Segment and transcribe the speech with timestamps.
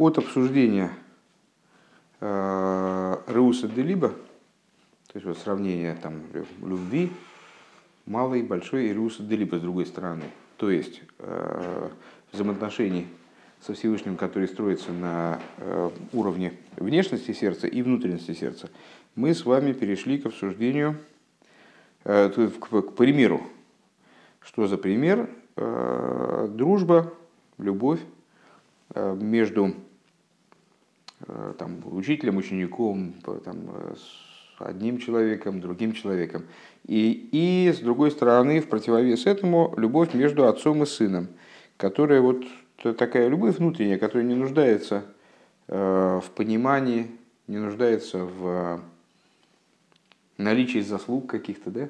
[0.00, 0.90] от обсуждения
[2.20, 6.22] э, Реуса де Либо, то есть вот сравнение там,
[6.64, 7.12] любви,
[8.06, 10.24] малой, большой и Реуса де Либо с другой стороны.
[10.56, 11.90] То есть э,
[12.32, 13.08] взаимоотношений
[13.60, 18.70] со Всевышним, который строится на э, уровне внешности сердца и внутренности сердца,
[19.16, 20.96] мы с вами перешли к обсуждению,
[22.04, 23.42] к, к примеру.
[24.40, 25.28] Что за пример?
[25.56, 27.12] Дружба,
[27.58, 28.00] любовь
[28.94, 29.74] между
[31.58, 36.44] там, учителем, учеником, там, с одним человеком, другим человеком.
[36.86, 41.28] И, и с другой стороны, в противовес этому, любовь между отцом и сыном,
[41.76, 42.44] которая вот
[42.96, 45.04] такая любовь внутренняя, которая не нуждается
[45.66, 47.10] в понимании,
[47.46, 48.80] не нуждается в
[50.38, 51.88] наличии заслуг каких-то, да,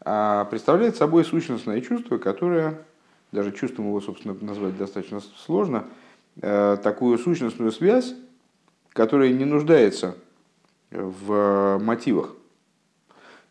[0.00, 2.78] а представляет собой сущностное чувство, которое
[3.32, 5.84] даже чувством его, собственно, назвать достаточно сложно,
[6.40, 8.14] э, такую сущностную связь,
[8.92, 10.16] которая не нуждается
[10.90, 12.34] в мотивах.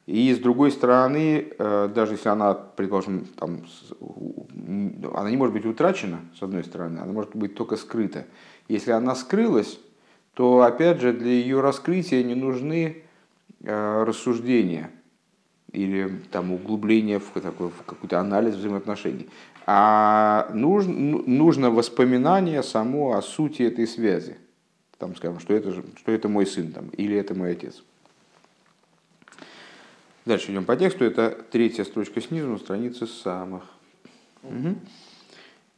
[0.05, 3.61] И с другой стороны, э, даже если она, предположим, там,
[5.13, 8.25] она не может быть утрачена, с одной стороны, она может быть только скрыта.
[8.67, 9.80] Если она скрылась,
[10.33, 13.03] то, опять же, для ее раскрытия не нужны
[13.61, 14.89] э, рассуждения
[15.72, 19.30] или там, углубление в, такой, в какой-то анализ взаимоотношений
[19.72, 20.94] а нужно,
[21.28, 24.35] нужно воспоминание само о сути этой связи.
[25.00, 27.81] Там, скажем, что это, что это мой сын там, или это мой отец.
[30.25, 31.06] Дальше идем по тексту.
[31.06, 33.64] Это третья строчка снизу на странице самых.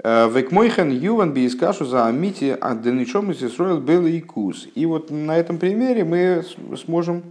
[0.03, 4.67] Векмойхан юван биискашу за амити аденичом из Исроил был и кус.
[4.75, 6.43] И вот на этом примере мы
[6.75, 7.23] сможем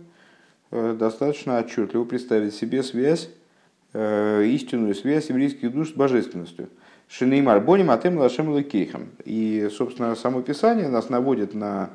[0.70, 3.28] э, достаточно отчетливо представить себе связь
[3.92, 6.68] Э, истинную связь еврейских душ с божественностью.
[7.10, 9.08] Шинеймар боним атем лашем лекейхам.
[9.24, 11.90] И, собственно, само Писание нас наводит на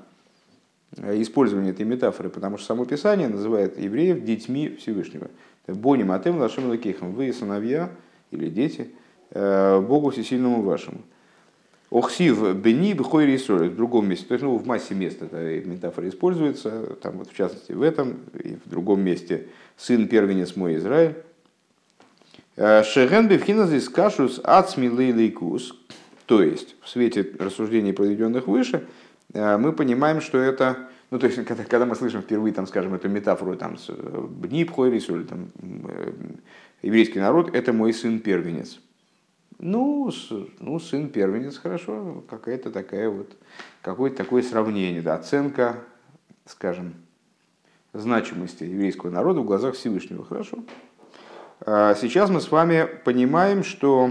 [0.98, 5.30] э, использование этой метафоры, потому что само Писание называет евреев детьми Всевышнего.
[5.68, 7.14] Боним атем лашем лекейхам.
[7.14, 7.92] Вы сыновья
[8.31, 8.90] или дети
[9.31, 10.98] э, Богу Всесильному вашему.
[11.92, 14.25] Охсив бени бхой рисоль в другом месте.
[14.25, 18.18] То есть ну, в массе мест эта метафора используется, там вот в частности в этом
[18.34, 19.48] и в другом месте.
[19.78, 21.16] Сын первенец мой Израиль.
[22.58, 25.74] Шеген бифхиназис кашус ацми лейлейкус.
[26.26, 28.88] То есть, в свете рассуждений, проведенных выше,
[29.34, 32.96] э, мы понимаем, что это, ну, то есть, когда, когда мы слышим впервые, там, скажем,
[32.96, 36.14] эту метафору, там, Бнипхойрис, или там, э,
[36.82, 38.80] еврейский народ, это мой сын первенец.
[39.60, 40.12] Ну,
[40.60, 43.36] ну, сын первенец, хорошо, какая-то такая вот,
[43.82, 45.78] какое-то такое сравнение, да, оценка,
[46.46, 46.96] скажем,
[47.94, 50.64] значимости еврейского народа в глазах Всевышнего, хорошо.
[51.62, 54.10] А сейчас мы с вами понимаем, что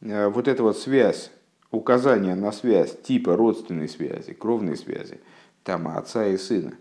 [0.00, 1.30] э, вот эта вот связь,
[1.70, 5.20] указание на связь типа родственной связи, кровной связи,
[5.64, 6.74] там отца и сына,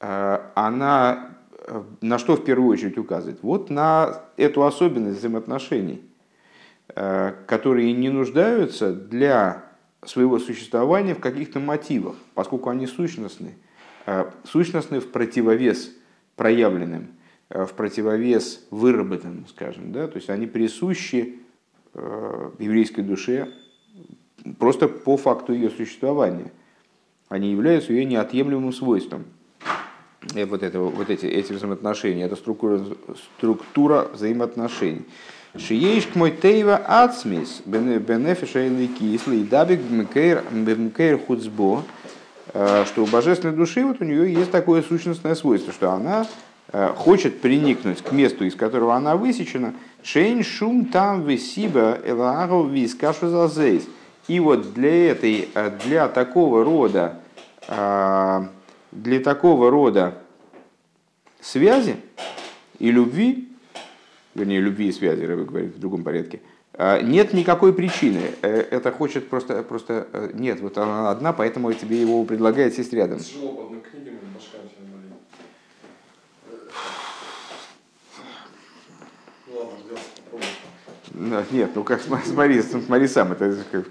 [0.00, 1.30] э, она
[1.66, 3.42] э, на что в первую очередь указывает?
[3.42, 6.02] Вот на эту особенность взаимоотношений,
[7.46, 9.66] которые не нуждаются для
[10.06, 13.56] своего существования в каких-то мотивах, поскольку они сущностны,
[14.44, 15.90] сущностны в противовес
[16.34, 17.08] проявленным
[17.50, 21.38] в противовес выработанным, скажем, да, то есть они присущи
[21.94, 23.48] э, еврейской душе
[24.58, 26.52] просто по факту ее существования.
[27.28, 29.24] Они являются ее неотъемлемым свойством.
[30.34, 32.80] И вот, это, вот эти, эти взаимоотношения, это структура,
[33.36, 35.06] структура взаимоотношений.
[35.56, 41.82] Шиеиш мой тейва ацмис бенефиша или кислый дабик бемкейр хуцбо,
[42.52, 46.47] э, что у божественной души вот у нее есть такое сущностное свойство, что она Э,
[46.70, 53.84] хочет приникнуть к месту, из которого она высечена, шейн шум там висиба элаагов вискашу зазейс.
[54.26, 57.20] И вот для этой, э, для такого рода,
[57.66, 58.40] э,
[58.92, 60.18] для такого рода
[61.40, 61.96] связи
[62.78, 63.48] и любви,
[64.34, 66.40] вернее, любви и связи, Рэбе говорит в другом порядке,
[67.02, 68.20] нет никакой причины.
[68.40, 73.18] Это хочет просто, просто нет, вот она одна, поэтому тебе его предлагает сесть рядом.
[81.18, 83.86] Нет, ну как смотри, смотри сам, это как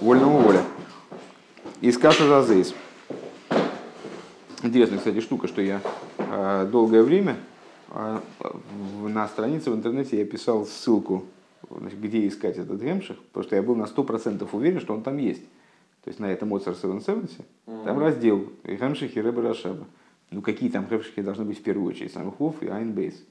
[0.00, 0.62] вольному воля.
[1.82, 2.74] И скажу зазейс.
[4.62, 5.82] Интересная, кстати, штука, что я
[6.16, 7.36] э, долгое время
[7.90, 8.20] э,
[9.02, 11.26] на странице в интернете я писал ссылку,
[11.68, 15.42] где искать этот гемших, потому что я был на 100% уверен, что он там есть.
[16.02, 17.44] То есть на этом Mozart 770,
[17.84, 19.86] там раздел гемшихи Рэбе Рашаба.
[20.30, 22.12] Ну какие там гемшихи должны быть в первую очередь?
[22.12, 23.22] Самхов и Айнбейс.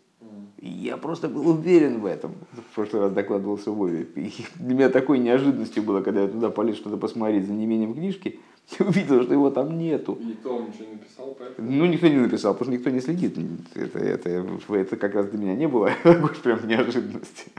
[0.61, 2.35] Я просто был уверен в этом.
[2.51, 4.07] В прошлый раз докладывался Вове.
[4.15, 8.39] И для меня такой неожиданностью было, когда я туда полез что-то посмотреть за неимением книжки.
[8.79, 10.17] и увидел, что его там нету.
[10.21, 11.71] Никто вам ничего не написал, поэтому...
[11.71, 13.37] Ну, никто не написал, потому что никто не следит.
[13.75, 15.91] Это, это, это как раз для меня не было
[16.43, 17.51] прям неожиданности.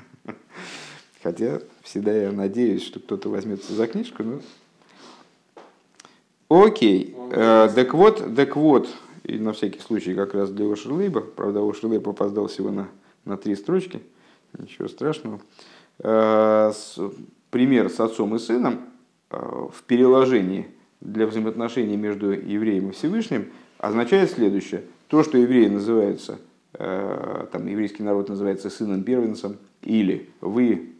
[1.22, 4.40] Хотя всегда я надеюсь, что кто-то возьмется за книжку, но...
[6.48, 7.14] Окей.
[7.30, 8.88] Э, так вот, так вот,
[9.30, 12.88] и на всякий случай как раз для Ошерлейба, правда, Ошерлейб опоздал всего на,
[13.24, 14.02] на три строчки,
[14.58, 15.40] ничего страшного.
[16.00, 16.72] Э,
[17.50, 18.80] пример с отцом и сыном
[19.30, 20.68] э, в переложении
[21.00, 24.82] для взаимоотношений между евреем и Всевышним означает следующее.
[25.08, 26.38] То, что евреи называются,
[26.74, 30.92] э, там еврейский народ называется сыном первенцем, или вы,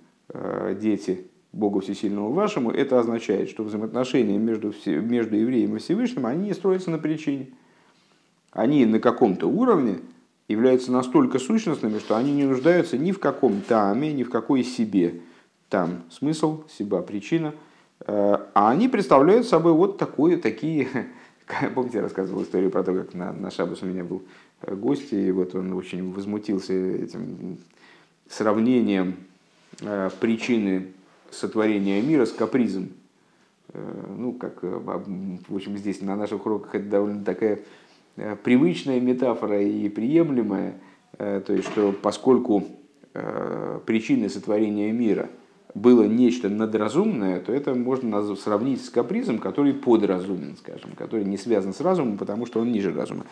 [0.81, 6.91] дети Богу Всесильному вашему, это означает, что взаимоотношения между, между евреем и Всевышним, они строятся
[6.91, 7.49] на причине.
[8.53, 10.01] Они на каком-то уровне
[10.49, 15.21] являются настолько сущностными, что они не нуждаются ни в каком таме, ни в какой себе.
[15.69, 17.55] Там смысл, себя, причина.
[18.01, 20.89] Э, а они представляют собой вот такое, такие...
[21.75, 24.23] Помните, я рассказывал историю про то, как на, на Шабас у меня был
[24.63, 27.59] э, гость, и вот он очень возмутился этим
[28.29, 29.17] сравнением
[29.83, 30.89] э, причины
[31.31, 32.91] сотворения мира с капризом.
[33.73, 37.61] Ну, как, в общем, здесь на наших уроках это довольно такая
[38.43, 40.75] привычная метафора и приемлемая,
[41.19, 42.65] э, то есть что поскольку
[43.15, 45.29] э, причиной сотворения мира
[45.75, 51.73] было нечто надразумное, то это можно сравнить с капризом, который подразумен, скажем, который не связан
[51.73, 53.25] с разумом, потому что он ниже разума.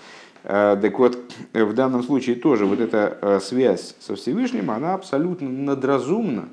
[0.45, 1.19] Так вот,
[1.53, 6.49] в данном случае тоже вот эта связь со Всевышним, она абсолютно надразумна,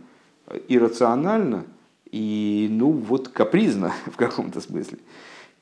[0.68, 1.66] иррациональна
[2.12, 5.00] и, ну, вот капризна в каком-то смысле.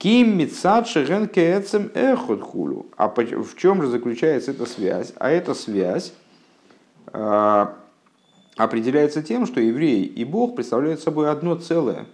[0.04, 2.88] Ким мицад шеген кеэцем эхот хулю.
[2.98, 5.14] А в чем же заключается эта связь?
[5.16, 6.12] А эта связь
[7.14, 7.66] э,
[8.58, 12.06] определяется тем, что евреи и Бог представляют собой одно целое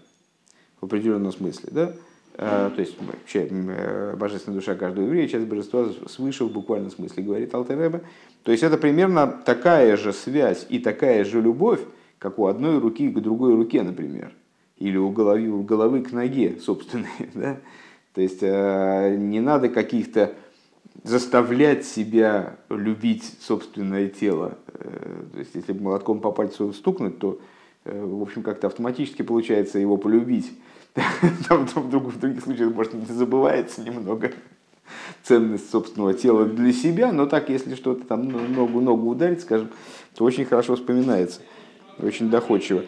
[0.80, 1.70] в определенном смысле.
[1.72, 1.94] Да?
[2.36, 2.96] Э, то есть
[3.34, 8.02] э, божественная душа каждого еврея, часть божества свыше в буквальном смысле, говорит Алтереба.
[8.44, 11.80] То есть это примерно такая же связь и такая же любовь,
[12.20, 14.32] как у одной руки к другой руке, например
[14.80, 17.08] или у головы, у головы к ноге собственной.
[17.36, 17.58] Да?
[18.20, 20.34] То есть э, не надо каких-то
[21.06, 24.58] заставлять себя любить собственное тело.
[24.74, 27.40] Э, то есть если молотком по пальцу стукнуть, то
[27.86, 30.52] э, в общем как-то автоматически получается его полюбить.
[31.48, 34.34] Там, там в, других, в других случаях, может, забывается немного
[35.24, 39.70] ценность собственного тела для себя, но так, если что-то там ногу-ногу ударить, скажем,
[40.14, 41.40] то очень хорошо вспоминается,
[42.00, 42.84] очень доходчиво.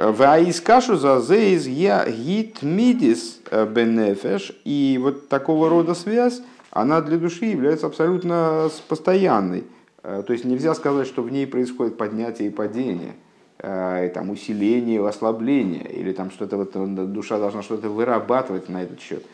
[0.00, 4.52] Ваискашу за зейз я гит мидис э, бенефеш.
[4.64, 9.64] И вот такого рода связь, она для души является абсолютно постоянной.
[10.02, 13.12] Э, то есть нельзя сказать, что в ней происходит поднятие и падение,
[13.58, 18.82] э, и там усиление и ослабление, или там что-то вот душа должна что-то вырабатывать на
[18.82, 19.24] этот счет.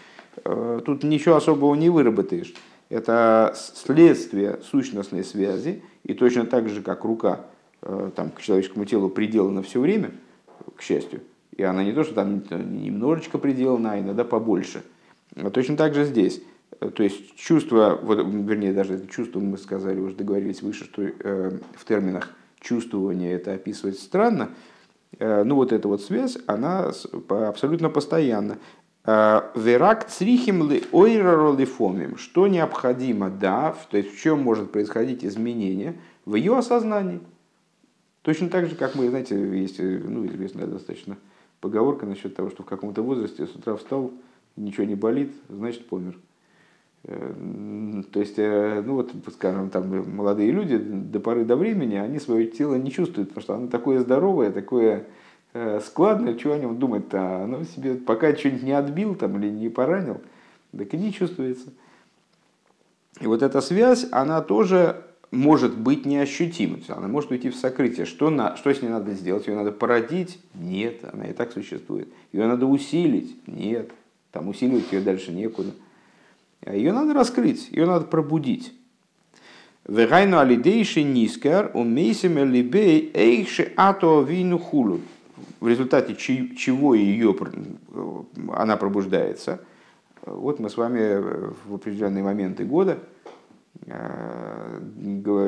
[0.85, 2.53] Тут ничего особого не выработаешь.
[2.91, 7.41] Это следствие сущностной связи, и точно так же, как рука
[7.81, 10.11] там, к человеческому телу приделана все время–
[10.75, 11.21] к счастью.
[11.57, 14.83] И она не то, что там немножечко приделана, а иногда побольше.
[15.37, 16.43] А точно так же здесь.
[16.95, 21.85] То есть чувство, вот, вернее, даже чувство, мы сказали, уже договорились выше, что э, в
[21.87, 24.51] терминах чувствования это описывать странно.
[25.19, 26.93] Э, ну вот эта вот связь, она
[27.29, 28.59] абсолютно постоянна.
[29.05, 32.19] Э, Верак црихим ли ойраролифомим.
[32.19, 37.21] Что необходимо, да, то есть в чем может происходить изменение в ее осознании.
[38.27, 41.17] Точно так же, как мы, знаете, есть ну, известная достаточно
[41.61, 44.11] поговорка насчет того, что в каком-то возрасте с утра встал,
[44.57, 46.19] ничего не болит, значит помер.
[47.05, 52.19] Э, то есть, э, ну вот, скажем, там молодые люди до поры до времени, они
[52.19, 55.05] свое тело не чувствуют, потому что оно такое здоровое, такое
[55.53, 59.69] э, складное, чего о нем думать-то, оно себе пока что-нибудь не отбил там или не
[59.69, 60.21] поранил,
[60.77, 61.69] так и не чувствуется.
[63.21, 66.79] И вот эта связь, она тоже может быть неощутима.
[66.89, 68.07] Она может уйти в сокрытие.
[68.07, 69.47] Что, на, что с ней надо сделать?
[69.47, 70.39] Ее надо породить?
[70.55, 72.09] Нет, она и так существует.
[72.33, 73.37] Ее надо усилить?
[73.47, 73.91] Нет,
[74.33, 75.73] там усиливать ее дальше некуда.
[76.65, 78.73] А ее надо раскрыть, ее надо пробудить.
[79.87, 85.01] Вегайну алидейши нискар умейсим либей эйши ато вину хулу.
[85.61, 87.37] В результате чего ее,
[88.53, 89.61] она пробуждается.
[90.23, 93.16] Вот мы с вами в определенные моменты года– Э,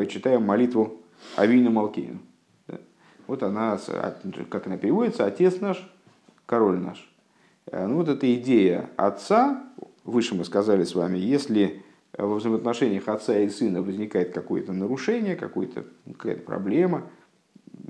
[0.06, 1.02] читаем молитву
[1.36, 2.18] Авину Малкину.
[3.26, 3.78] Вот она,
[4.50, 5.90] как она переводится, Отец наш,
[6.46, 7.12] Король наш.
[7.66, 9.64] Э, ну вот эта идея Отца,
[10.04, 11.82] выше мы сказали с вами, если
[12.16, 17.04] во взаимоотношениях Отца и Сына возникает какое-то нарушение, какая-то проблема,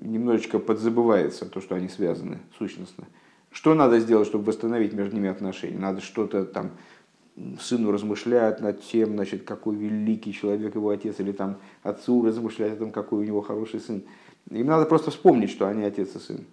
[0.01, 3.05] немножечко подзабывается то, что они связаны сущностно,
[3.51, 5.79] Что надо сделать, чтобы восстановить между ними отношения?
[5.79, 6.73] Надо что-то там
[7.61, 12.77] сыну размышлять над тем, значит, какой великий человек его отец, или там отцу размышлять о
[12.77, 14.03] том, какой у него хороший сын.
[14.51, 16.45] Им надо просто вспомнить, что они отец и сын.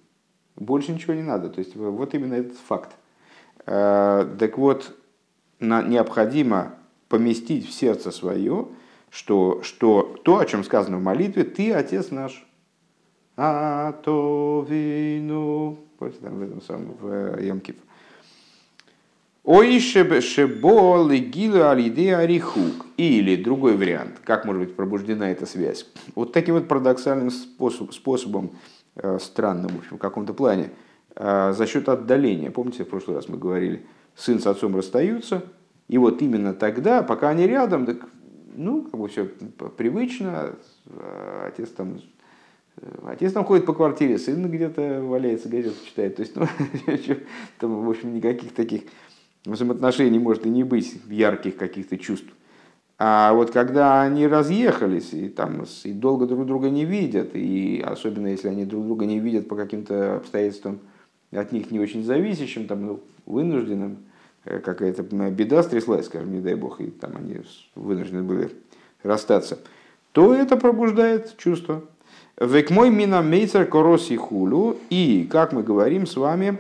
[0.56, 1.50] Больше ничего не надо.
[1.50, 2.96] То есть вот именно этот факт.
[3.66, 4.96] Э, так вот,
[5.60, 6.76] необходимо
[7.10, 8.68] поместить в сердце свое,
[9.10, 12.46] что, что то, о чем сказано в молитве, ты отец наш.
[13.38, 15.80] А то вину.
[15.98, 17.76] Помните, там в этом самом, в Ямкив.
[19.48, 22.88] Ой, шебо легилу алиде арихук.
[22.98, 25.86] Или другой вариант, как может быть пробуждена эта связь.
[26.16, 28.52] Вот таким вот парадоксальным способ, способом,
[28.96, 30.72] э, странным в, общем, в каком-то плане,
[31.16, 32.50] э, за счет отдаления.
[32.50, 33.86] Помните, в прошлый раз мы говорили,
[34.16, 35.44] сын с отцом расстаются,
[35.90, 37.98] и вот именно тогда, пока они рядом, так,
[38.56, 39.26] ну, как бы все
[39.78, 40.56] привычно,
[40.88, 42.00] э, отец там
[43.06, 46.18] Отец там ходит по квартире, сын где-то валяется, газету читает.
[46.18, 46.46] То есть, ну,
[47.60, 48.82] там, в общем, никаких таких
[49.46, 52.28] взаимоотношений может и не быть ярких каких-то чувств.
[52.98, 58.28] А вот когда они разъехались и, там, и долго друг друга не видят, и особенно
[58.28, 60.80] если они друг друга не видят по каким-то обстоятельствам
[61.32, 63.98] от них не очень зависящим, там, ну, вынужденным,
[64.46, 67.42] э, какая-то беда стряслась, скажем, не дай бог, и там они
[67.76, 68.52] вынуждены были
[69.04, 69.60] расстаться,
[70.14, 71.84] то это пробуждает чувство.
[72.40, 76.58] Век мой мина мейцер короси хулю, и, как мы говорим с вами,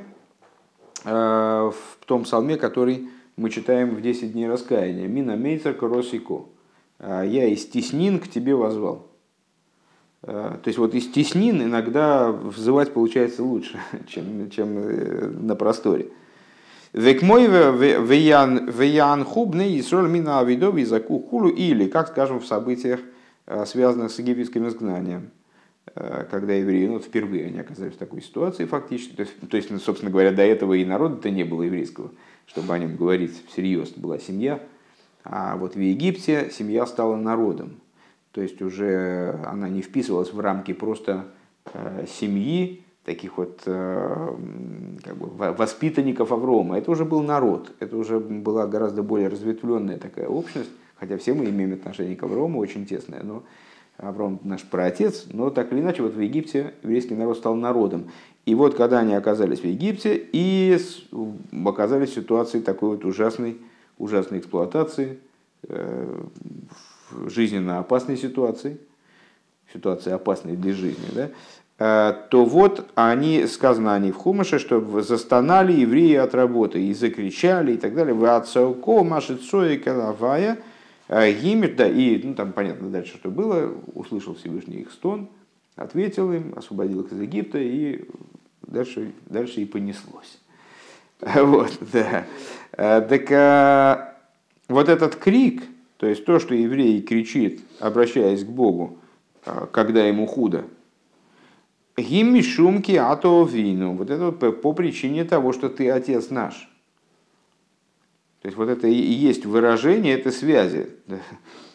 [1.06, 5.08] в том псалме, который мы читаем в 10 дней раскаяния.
[5.08, 6.46] Мина мейцер коросико.
[7.00, 9.08] «А я из теснин к тебе возвал.
[10.28, 16.08] А, то есть вот из теснин иногда взывать получается лучше, чем, чем э, на просторе.
[16.94, 23.02] Век мой веян хубный и сроль мина авидови заку хулу или, как скажем, в событиях,
[23.46, 25.45] э, связанных с египетским изгнанием э,
[26.30, 30.12] когда евреи, ну, впервые они оказались в такой ситуации фактически, то есть, то есть собственно
[30.12, 32.12] говоря, до этого и народа-то не было еврейского
[32.48, 34.62] чтобы о нем говорить всерьез, была семья.
[35.24, 37.82] А вот в Египте семья стала народом.
[38.32, 41.26] То есть уже она не вписывалась в рамки просто
[41.74, 44.36] э, семьи, таких вот э,
[45.04, 46.78] как бы, воспитанников Аврома.
[46.78, 51.46] Это уже был народ, это уже была гораздо более разветвленная такая общность, хотя все мы
[51.46, 53.44] имеем отношение к Аврому очень тесное, но
[53.98, 58.12] Авром наш праотец, но так или иначе вот в Египте еврейский народ стал народом.
[58.46, 60.78] И вот когда они оказались в Египте и
[61.66, 63.58] оказались в ситуации такой вот ужасной,
[63.98, 65.20] ужасной эксплуатации,
[65.68, 66.24] э,
[67.28, 68.78] жизненно опасной ситуации,
[69.74, 71.30] ситуации опасной для жизни, да,
[71.80, 77.74] э, то вот они, сказано они в Хумаше, что застонали евреи от работы и закричали
[77.74, 78.14] и так далее.
[78.14, 79.04] Вы отцелко
[79.78, 80.58] калавая э,
[81.10, 85.30] гимер, да, и, ну там понятно дальше, что было, услышал Всевышний их стон,
[85.76, 88.06] ответил им, освободил их из Египта и
[88.62, 90.40] дальше, дальше и понеслось.
[91.22, 92.26] Вот, да.
[92.74, 94.18] А, так а,
[94.68, 95.64] вот этот крик,
[95.98, 98.98] то есть то, что еврей кричит, обращаясь к Богу,
[99.46, 100.66] а, когда ему худо,
[101.98, 103.96] Гимми шумки ато вину.
[103.96, 106.70] Вот это по причине того, что ты отец наш.
[108.46, 110.88] То есть вот это и есть выражение этой связи.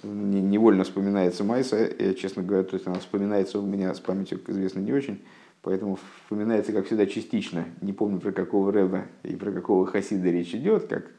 [0.05, 4.79] Невольно вспоминается Майса, я, честно говоря, то есть она вспоминается у меня с памятью, известно,
[4.79, 5.21] не очень.
[5.63, 7.65] Поэтому вспоминается, как всегда, частично.
[7.81, 11.11] Не помню, про какого Рэба и про какого Хасида речь идет, как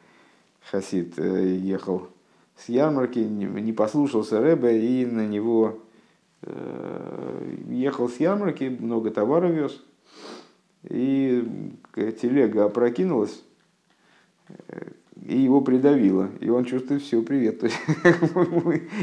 [0.70, 2.08] Хасид э, ехал
[2.56, 5.84] с ярмарки, не послушался Рэба и на него
[6.44, 9.84] э, ехал с ярмарки, много товара вез,
[10.84, 11.46] и
[12.22, 13.44] телега опрокинулась,
[14.48, 14.92] э,
[15.26, 16.30] и его придавило.
[16.40, 17.60] И он чувствует, все, привет.
[17.62, 17.78] То есть,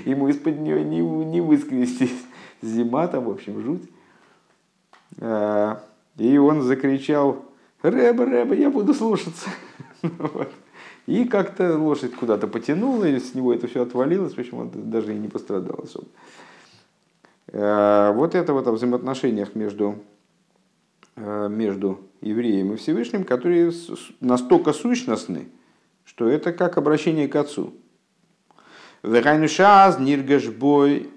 [0.05, 2.25] ему из-под нее не, не выскрестись.
[2.63, 3.83] Зима там, в общем, жуть.
[5.19, 5.77] Э,
[6.17, 7.45] и он закричал,
[7.83, 9.49] Рэба, Рэба, я буду слушаться.
[10.03, 10.51] вот.
[11.07, 15.15] И как-то лошадь куда-то потянула, и с него это все отвалилось, в общем, он даже
[15.15, 16.09] и не пострадал особо.
[17.49, 20.01] Э, вот это вот о взаимоотношениях между,
[21.17, 23.73] э, между евреем и Всевышним, которые
[24.21, 25.49] настолько сущностны,
[26.09, 27.75] что это как обращение к Отцу.
[29.03, 31.11] Верайнушаз, ниргашбой,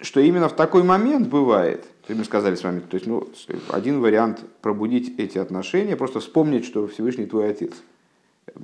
[0.00, 3.26] что именно в такой момент бывает, мы сказали с вами, то есть ну,
[3.70, 7.72] один вариант пробудить эти отношения, просто вспомнить, что Всевышний твой отец.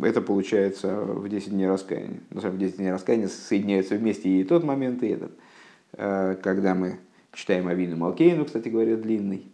[0.02, 2.20] Это получается в 10 дней раскаяния.
[2.30, 5.32] На самом деле, в 10 дней раскаяния соединяются вместе и тот момент, и этот.
[5.92, 6.98] Э, когда мы
[7.32, 9.46] читаем Авину Малкейну, кстати говоря, длинный.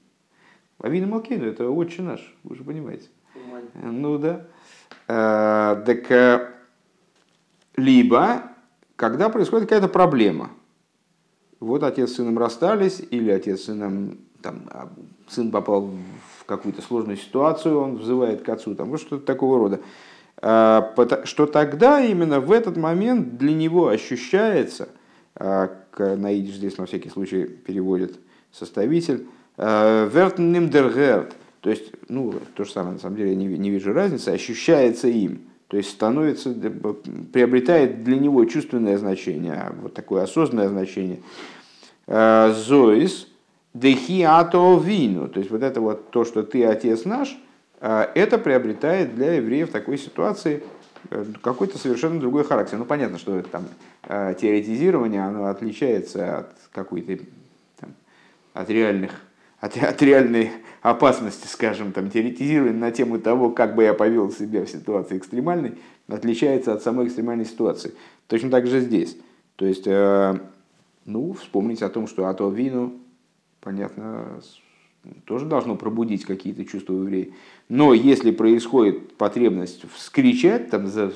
[0.78, 3.08] Авину Малкейну– это отче наш, вы же понимаете.
[3.74, 4.46] Ну да.
[5.08, 6.48] Э, так, э,
[7.76, 8.42] либо,
[8.96, 10.50] когда происходит какая-то проблема–
[11.60, 14.88] вот отец с сыном расстались, или отец с сыном там, а
[15.28, 15.90] сын попал
[16.38, 19.80] в какую-то сложную ситуацию, он взывает к отцу, там, вот что-то такого рода.
[20.42, 20.94] А,
[21.24, 24.90] что тогда именно в этот момент для него ощущается,
[25.38, 28.18] на идиш здесь на всякий случай переводит
[28.52, 31.34] составитель, вертнимдергерт,
[31.66, 35.40] то есть, ну, то же самое, на самом деле, я не, вижу разницы, ощущается им,
[35.66, 36.54] то есть становится,
[37.32, 41.18] приобретает для него чувственное значение, вот такое осознанное значение.
[42.06, 43.26] Зоис,
[43.74, 47.36] дехи ато вину, то есть вот это вот то, что ты отец наш,
[47.80, 50.62] это приобретает для евреев такой ситуации
[51.10, 52.78] э, какой-то совершенно другой характер.
[52.78, 53.64] Ну, понятно, что это там
[54.36, 57.18] теоретизирование, оно отличается от какой-то
[57.80, 57.90] там,
[58.54, 59.10] от реальных
[59.60, 60.52] от, от реальной
[60.82, 65.74] опасности, скажем, там, теоретизирование на тему того, как бы я повел себя в ситуации экстремальной,
[66.08, 67.94] отличается от самой экстремальной ситуации.
[68.26, 69.16] Точно так же здесь.
[69.56, 70.38] То есть, э,
[71.04, 72.94] ну, вспомнить о том, что ато вину,
[73.60, 74.40] понятно,
[75.24, 77.28] тоже должно пробудить какие-то чувства у еврея.
[77.68, 81.12] Но если происходит потребность вскричать, там, за,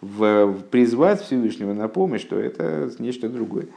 [0.00, 3.68] в, призвать Всевышнего на помощь, то это нечто другое.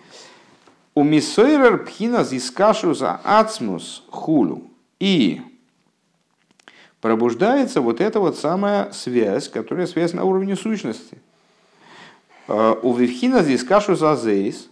[0.96, 4.64] У миссойрер пхина зискашу за ацмус хулю.
[5.04, 5.42] И
[7.02, 11.18] пробуждается вот эта вот самая связь, которая связь на уровне сущности.
[12.48, 14.70] «Э, у вивхина зискашу за зейс,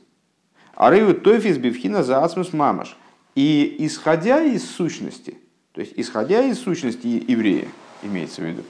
[0.74, 2.96] а рыю тофис бивхина за ацмус мамаш.
[3.36, 5.38] И исходя из сущности,
[5.74, 7.68] то есть исходя из сущности еврея,
[8.02, 8.64] имеется в виду,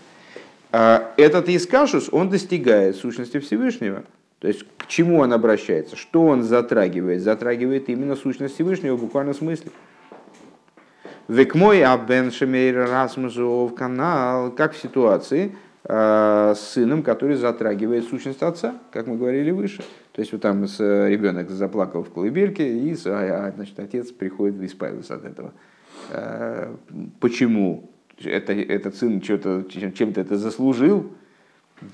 [0.72, 4.04] э, этот искашус, он достигает сущности Всевышнего–
[4.42, 7.22] то есть к чему он обращается, что он затрагивает?
[7.22, 9.72] Затрагивает именно сущность Всевышнего в буквальном смысле.
[11.32, 18.44] Век мой абен шемейр расмузов канал, как в ситуации э, с сыном, который затрагивает сущность
[18.44, 19.82] отца, как мы говорили выше.
[20.12, 24.62] То есть вот там с, ребенок заплакал в колыбельке, и а, а, значит, отец приходит
[24.62, 25.54] и избавился от этого.
[26.10, 26.76] Э,
[27.22, 27.90] почему?
[28.22, 31.14] Это, этот сын что-то, чем-то это заслужил,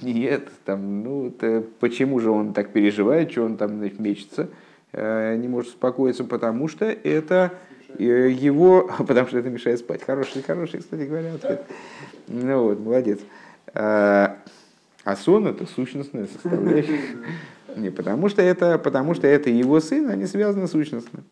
[0.02, 4.50] нет, там, ну, это, почему же он так переживает, что он там значит, мечется,
[4.94, 7.67] э, не может успокоиться, потому что это э,
[7.98, 10.04] его, потому что это мешает спать.
[10.04, 11.64] Хороший, хороший, кстати говоря, ответ.
[12.28, 13.20] Ну вот, молодец.
[13.74, 14.36] Э,
[15.04, 17.00] а сон это сущностная составляющая.
[17.76, 21.24] Не потому что это, потому что это его сын, они связаны сущностно.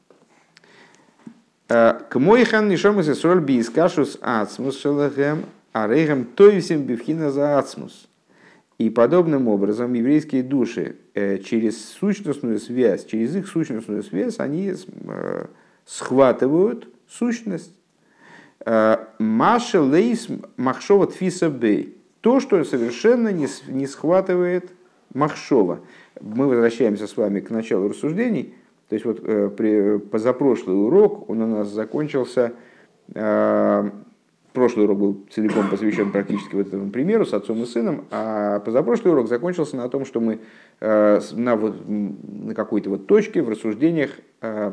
[1.68, 8.08] К моихан нишом из соль бискашус ацмус шелахем арейхем тойсим бифхина за ацмус.
[8.78, 15.46] И подобным образом еврейские души э, через сущностную связь, через их сущностную связь, они э,
[15.86, 17.74] схватывают сущность.
[18.66, 21.98] Э, Маша лейс махшова тфиса бей.
[22.22, 24.72] То, что совершенно не, не схватывает
[25.14, 25.80] махшова.
[26.20, 28.56] Мы возвращаемся с вами к началу рассуждений.
[28.90, 29.22] То есть вот
[29.56, 32.54] при, позапрошлый урок, он у нас закончился
[34.56, 39.14] прошлый урок был целиком посвящен практически вот этому примеру с отцом и сыном, а позапрошлый
[39.14, 40.40] урок закончился на том, что мы
[40.80, 44.72] э, на, вот, на какой-то вот точке в рассуждениях, э,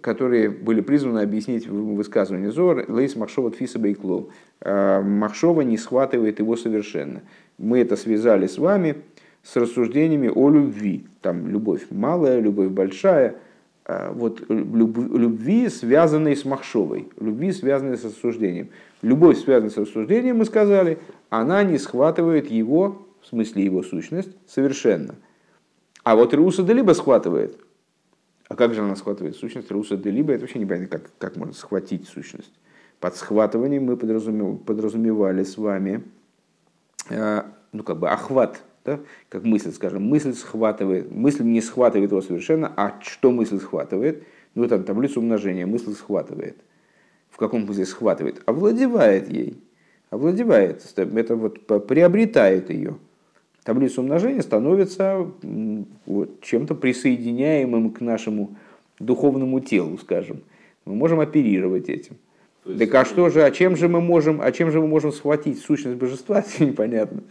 [0.00, 4.30] которые были призваны объяснить высказывание Зор, Лейс Махшова Тфиса Бейклоу.
[4.60, 7.22] Э, Махшова не схватывает его совершенно.
[7.58, 8.96] Мы это связали с вами
[9.42, 11.06] с рассуждениями о любви.
[11.22, 13.36] Там любовь малая, любовь большая–
[14.12, 18.68] вот любви, связанной с махшовой, любви, связанной с осуждением.
[19.02, 20.98] Любовь, связанная с рассуждением, мы сказали,
[21.30, 25.16] она не схватывает его, в смысле его сущность, совершенно.
[26.04, 27.58] А вот Руса либо схватывает.
[28.50, 30.34] А как же она схватывает сущность Руса де либо?
[30.34, 32.52] Это вообще непонятно, как, как можно схватить сущность.
[32.98, 36.04] Под схватыванием мы подразумевали, подразумевали с вами
[37.08, 39.00] э, ну, как бы охват, да?
[39.30, 44.24] как мысль, скажем, мысль схватывает, мысль не схватывает его совершенно, а что мысль схватывает?
[44.54, 46.58] Ну, там таблицу умножения мысль схватывает–
[47.30, 49.62] в каком смысле схватывает, овладевает ей,
[50.10, 52.98] овладевает, это вот приобретает ее.
[53.64, 55.26] Таблица умножения становится
[56.06, 58.56] вот, чем-то присоединяемым к нашему
[58.98, 60.40] духовному телу, скажем.
[60.84, 62.16] Мы можем оперировать этим.
[62.64, 65.58] Так а что же, а чем же мы можем, а чем же мы можем схватить
[65.58, 67.22] сущность божества, непонятно.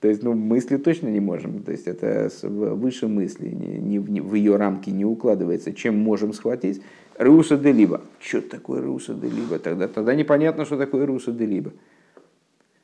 [0.00, 1.62] То есть, ну, мысли точно не можем.
[1.62, 5.74] То есть, это выше мысли, не, не, в ее рамки не укладывается.
[5.74, 6.80] Чем можем схватить?
[7.18, 8.00] Руса де Либо.
[8.18, 9.58] Что такое Руса де Либо?
[9.58, 11.72] Тогда, тогда непонятно, что такое Руса де Либо.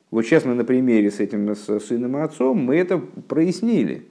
[0.09, 4.07] Вот сейчас мы на примере с этим с сыном и отцом мы это прояснили,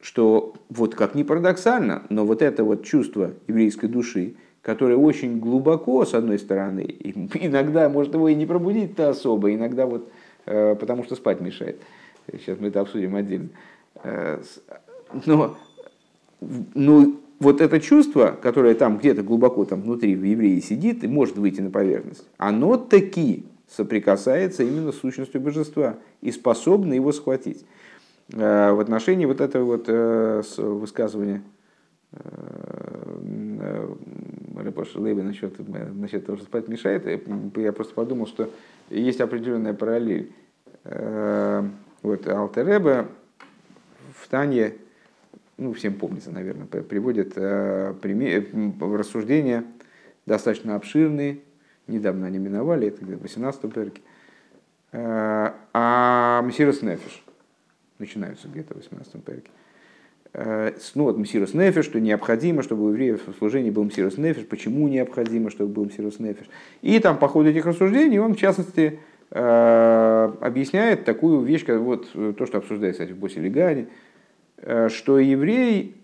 [0.00, 6.04] что вот как ни парадоксально, но вот это вот чувство еврейской души, которое очень глубоко,
[6.04, 6.82] с одной стороны,
[7.34, 10.10] иногда может его и не пробудить-то особо, иногда вот
[10.46, 11.80] э, потому что спать мешает.
[12.32, 13.48] Сейчас мы это обсудим отдельно.
[14.02, 14.42] Э,
[15.26, 15.56] но,
[16.74, 21.36] ну, вот это чувство, которое там где-то глубоко там внутри в евреи сидит и может
[21.36, 27.64] выйти на поверхность, оно таки соприкасается именно с сущностью божества и способно его схватить.
[28.32, 31.42] Э, в отношении вот этого вот э, высказывания
[34.56, 35.56] Рэпаш Лейби насчет,
[35.94, 38.50] насчет того, что спать мешает, я просто подумал, что
[38.88, 40.32] есть определенная параллель.
[40.82, 43.06] Вот Алтереба
[44.16, 44.74] в Тане
[45.60, 47.94] ну, всем помнится, наверное, приводит э,
[48.80, 49.64] рассуждения
[50.24, 51.40] достаточно обширные,
[51.90, 54.00] недавно они миновали, это где-то в 18 перке,
[54.92, 57.24] э, а Мессирос Нефиш,
[57.98, 59.50] начинаются где-то в 18 перке.
[60.32, 64.46] Э, ну вот Мессирос Нефиш, что необходимо, чтобы у евреев в служении был Мессирос Нефиш,
[64.46, 66.48] почему необходимо, чтобы был Мессирос Нефиш.
[66.82, 69.00] И там по ходу этих рассуждений он, в частности,
[69.30, 73.88] э, объясняет такую вещь, как вот то, что обсуждается в Босе Легане,
[74.88, 75.96] что еврей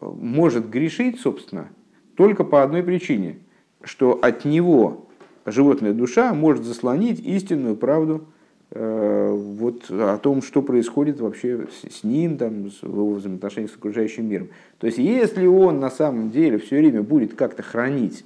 [0.00, 1.68] может грешить, собственно,
[2.16, 3.38] только по одной причине,
[3.82, 5.08] что от него
[5.46, 8.24] животная душа может заслонить истинную правду
[8.70, 14.28] э, вот, о том, что происходит вообще с ним, там, в его взаимоотношениях с окружающим
[14.28, 14.48] миром.
[14.78, 18.24] То есть, если он на самом деле все время будет как-то хранить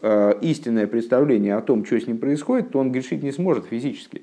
[0.00, 4.22] э, истинное представление о том, что с ним происходит, то он грешить не сможет физически.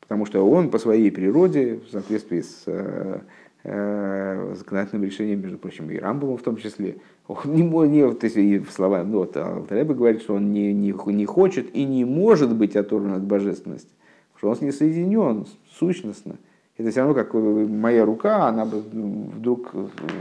[0.00, 3.20] Потому что он по своей природе, в соответствии с Э,
[3.62, 6.96] законодательным решением, между прочим, и Рамбовым в том числе.
[7.28, 10.92] Он не, не то есть, и слова, ну, вот, Алтареба говорит, что он не, не,
[10.92, 13.90] не хочет и не может быть оторван от божественности,
[14.36, 16.36] что он с ней соединен сущностно.
[16.76, 19.72] Это все равно, как моя рука, она бы вдруг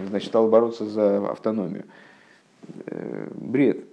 [0.09, 1.85] значит, стала бороться за автономию.
[2.85, 3.85] Э, бред.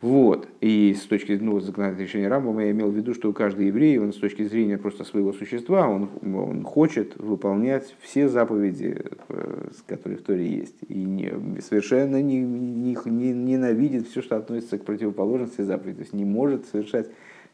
[0.00, 0.48] Вот.
[0.62, 4.14] И с точки ну, законодательного решения Рамбама я имел в виду, что каждый еврей, он
[4.14, 10.22] с точки зрения просто своего существа, он, он хочет выполнять все заповеди, э, которые в
[10.22, 10.76] Торе есть.
[10.88, 15.96] И не, совершенно не, не, не, ненавидит все, что относится к противоположности заповеди.
[15.96, 17.10] То есть не может совершать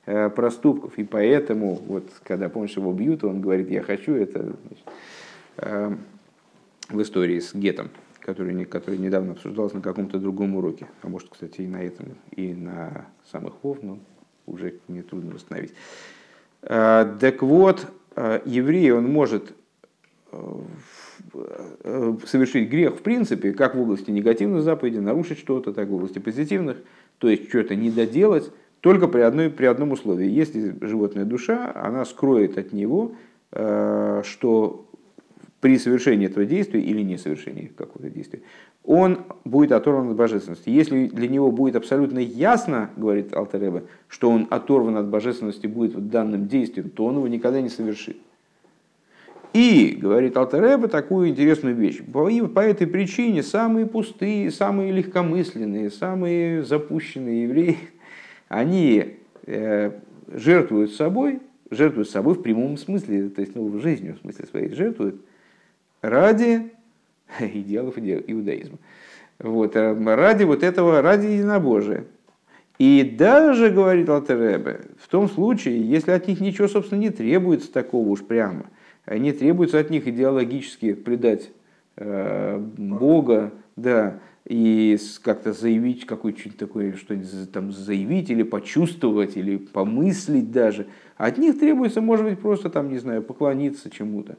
[0.07, 0.97] э, проступков.
[0.99, 4.85] И поэтому, вот, когда, помнишь, его бьют, он говорит, я хочу это значит,
[5.57, 5.97] э,
[6.91, 7.91] в истории с Гетом
[8.27, 12.53] который, который недавно обсуждался на каком-то другом уроке, а может, кстати, и на этом, и
[12.53, 14.01] на самых вов, но
[14.47, 15.73] уже не трудно восстановить.
[16.62, 17.87] А, так вот,
[18.17, 19.55] а, еврей, он может
[20.33, 26.19] э, совершить грех в принципе, как в области негативных заповедей, нарушить что-то, так в области
[26.19, 26.79] позитивных,
[27.19, 30.27] то есть что-то не доделать, только при, одной, при одном условии.
[30.27, 33.12] Если животная душа, она скроет от него,
[33.53, 34.86] э, что
[35.67, 38.41] при совершении этого действия или несовершении какого-то действия,
[38.85, 40.71] он будет оторван от божественности.
[40.71, 46.09] Если для него будет абсолютно ясно, говорит Алтареба, что он оторван от божественности будет в
[46.09, 48.17] данном действии, то он его никогда не совершит.
[49.55, 52.01] И, говорит Алтареба, такую интересную вещь.
[52.13, 57.79] По, по этой причине самые пустые, самые легкомысленные, самые запущенные евреи,
[58.49, 59.91] они э,
[60.29, 61.41] жертвуют собой,
[61.73, 65.26] жертвуют собой в прямом смысле, то есть ну, жизнью в смысле своей жертвуют,
[66.09, 66.73] ради
[67.40, 68.79] идеалов иудаизма.
[69.38, 72.05] Вот, э, ради вот этого, ради единобожия.
[72.79, 78.09] И даже, говорит Алтеребе, в том случае, если от них ничего, собственно, не требуется такого
[78.09, 78.66] уж прямо,
[79.07, 81.51] не требуется от них идеологически предать
[81.97, 90.53] э, Бога, да, и как-то заявить какое-то такое, что-нибудь там заявить или почувствовать, или помыслить
[90.53, 90.87] даже.
[91.16, 94.37] От них требуется, может быть, просто там, не знаю, поклониться чему-то.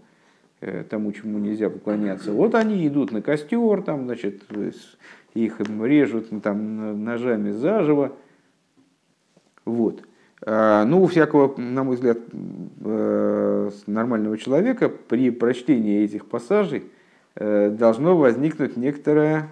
[0.60, 2.32] Э, тому, чему нельзя поклоняться.
[2.32, 4.42] Вот они идут на костер, там, значит,
[5.36, 8.14] их режут там, ножами заживо.
[9.66, 10.02] Вот.
[10.44, 12.18] А, ну, у всякого, на мой взгляд,
[12.84, 16.86] э, нормального человека при прочтении этих пассажей
[17.36, 19.50] э, должно возникнуть некоторое,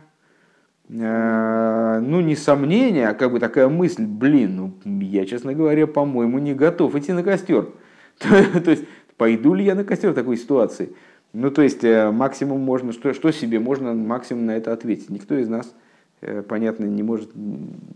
[0.88, 6.54] ну, не сомнение, а как бы такая мысль, блин, ну, я, честно говоря, по-моему, не
[6.54, 7.70] готов идти на костер.
[8.20, 8.86] То есть,
[9.18, 10.94] Пойду ли я на костер в такой ситуации?
[11.34, 15.10] Ну, то есть, э, максимум можно, что, что себе можно максимум на это ответить?
[15.10, 15.74] Никто из нас,
[16.22, 17.30] э, понятно, не может,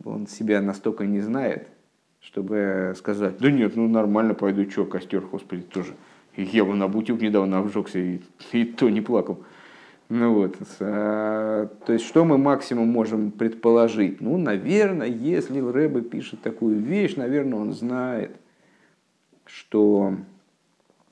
[0.06, 1.68] он себя настолько не знает,
[2.22, 5.94] чтобы сказать, да нет, ну нормально, пойду, что, костер, господи, тоже.
[6.36, 9.44] Я бы на бутюк недавно обжегся, и, и то не плакал.
[10.10, 14.22] Ну вот, а, то есть, что мы максимум можем предположить?
[14.22, 18.36] Ну, наверное, если Рэбе пишет такую вещь, наверное, он знает,
[19.46, 20.16] что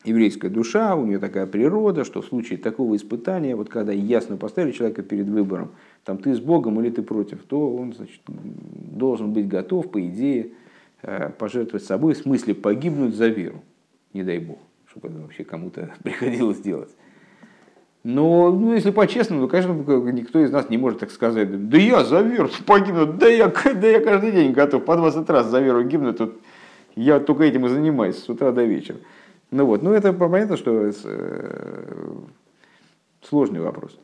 [0.08, 4.72] еврейская душа, у нее такая природа, что в случае такого испытания, вот когда ясно поставили
[4.72, 5.72] человека перед выбором,
[6.04, 10.52] там ты с Богом или ты против, то он значит, должен быть готов, по идее,
[11.02, 13.62] э, пожертвовать собой, в смысле погибнуть за веру,
[14.14, 16.90] не дай Бог, чтобы это вообще кому-то приходилось делать.
[18.04, 19.74] Но, ну, если по-честному, то, конечно,
[20.12, 21.68] никто из нас не может так сказать.
[21.68, 25.48] Да я за веру погибну, да я, да я каждый день готов по 20 раз
[25.48, 26.40] за веру гибну, тут
[26.96, 28.98] я только этим и занимаюсь с утра до вечера.
[29.52, 32.16] Ну вот, ну это понятно, что э,
[33.22, 33.98] сложный вопрос.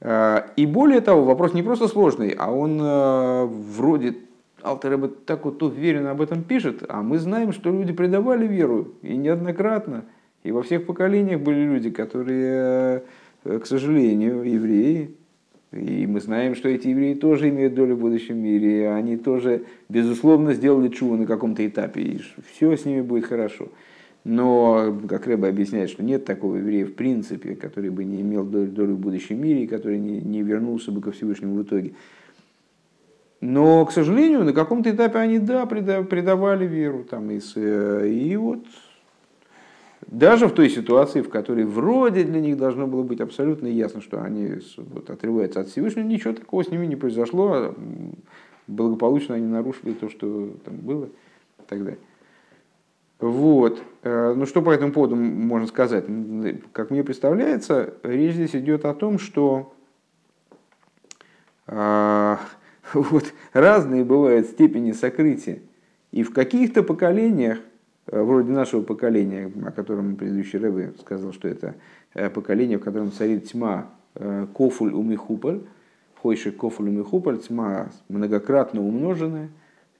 [0.00, 4.16] А, и более того, вопрос не просто сложный, а он э, вроде
[4.62, 9.16] Алтер так вот уверенно об этом пишет, а мы знаем, что люди предавали веру, и
[9.16, 10.04] неоднократно.
[10.42, 13.02] И во всех поколениях были люди, которые,
[13.44, 15.14] э, к сожалению, евреи.
[15.72, 18.80] И мы знаем, что эти евреи тоже имеют долю в будущем мире.
[18.80, 22.00] И они тоже, безусловно, сделали чу на каком-то этапе.
[22.00, 23.68] И все с ними будет хорошо.
[24.24, 28.94] Но, как Рэба объясняет, что нет такого еврея в принципе, который бы не имел долю
[28.94, 31.94] в будущем мире, и который не, не вернулся бы ко Всевышнему в итоге.
[33.40, 37.04] Но, к сожалению, на каком-то этапе они, да, предавали веру.
[37.04, 38.66] Там, и, э, и вот
[40.06, 44.22] даже в той ситуации, в которой вроде для них должно было быть абсолютно ясно, что
[44.22, 47.74] они вот, отрываются от Всевышнего, ничего такого с ними не произошло.
[48.66, 51.98] Благополучно они нарушили то, что там было и так далее.
[53.20, 53.82] Вот.
[54.02, 56.04] Э, ну что по этому поводу можно сказать?
[56.72, 59.72] Как мне представляется, речь здесь идет о том, что
[61.66, 62.38] а,
[62.94, 65.60] Вот, разные бывают степени сокрытия.
[66.10, 67.58] И в каких-то поколениях,
[68.06, 71.74] э, вроде нашего поколения, о котором предыдущий Рэбе сказал, что это
[72.14, 75.60] э, поколение, в котором царит тьма э, кофуль умихуполь,
[76.20, 79.50] хойши кофуль умихуполь, тьма многократно умноженная,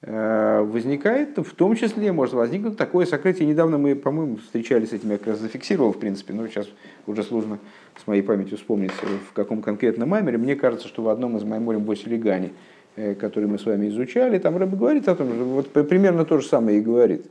[0.03, 3.47] возникает в том числе, может возникнуть такое сокрытие.
[3.47, 6.69] Недавно мы, по-моему, встречались с этим, я как раз зафиксировал, в принципе, но сейчас
[7.07, 7.59] уже сложно
[8.03, 10.39] с моей памятью вспомнить, в каком конкретном маймере.
[10.39, 12.55] Мне кажется, что в одном из майморем Босилигани–
[12.97, 16.39] Э, который мы с вами изучали, там Рэбе говорит о том, что вот примерно то
[16.39, 17.25] же самое и говорит,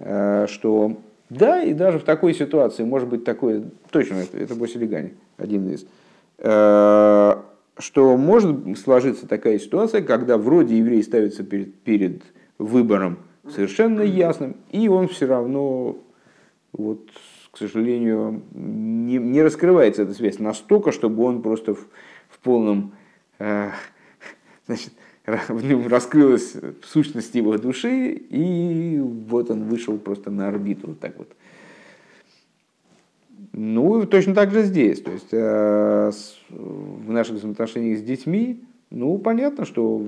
[0.00, 0.96] э, что
[1.30, 5.86] да, и даже в такой ситуации может быть такое, точно, это, это Босилигани, один из,
[6.38, 7.34] э,
[7.78, 12.22] что может сложиться такая ситуация, когда вроде еврей ставится перед, перед
[12.58, 15.98] выбором совершенно ясным, и он все равно,
[16.72, 17.10] вот,
[17.50, 21.86] к сожалению, не, не раскрывается эта связь настолько, чтобы он просто в,
[22.28, 22.92] в полном
[24.66, 24.92] значит,
[25.26, 31.16] в нем раскрылась сущность его души, и вот он вышел просто на орбиту, вот так
[31.18, 31.28] вот.
[33.56, 35.00] Ну, точно так же здесь.
[35.00, 36.10] То есть э,
[36.48, 40.02] в наших взаимоотношениях с детьми, ну, понятно, что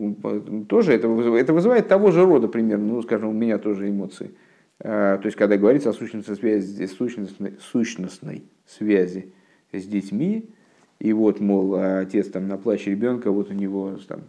[0.69, 4.33] тоже это это вызывает того же рода примерно, ну, скажем, у меня тоже эмоции.
[4.81, 9.33] Э, то есть, когда говорится о сущностной связи, сущностной, сущностной связи
[9.73, 10.51] с детьми,
[10.99, 14.23] и вот, мол, отец там на плач ребенка, вот у него там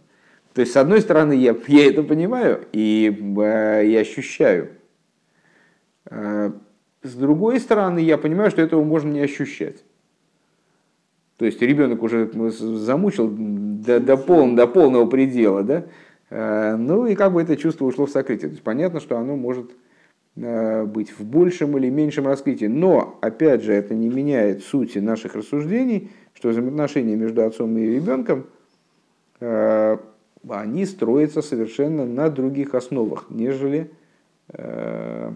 [0.54, 4.70] то есть, с одной стороны, я, я это понимаю и, э, и ощущаю.
[7.08, 9.84] Э, с другой стороны, я понимаю, что этого можно не ощущать.
[11.36, 15.84] То есть ребенок уже замучил до, до, пол, до полного предела, да?
[16.30, 18.48] Э, ну и как бы это чувство ушло в сокрытие.
[18.48, 19.70] То есть понятно, что оно может
[20.36, 22.66] быть в большем или меньшем раскрытии.
[22.66, 28.46] Но, опять же, это не меняет сути наших рассуждений, что взаимоотношения между отцом и ребенком
[29.40, 33.90] они строятся совершенно на других основах, нежели
[34.52, 35.32] э,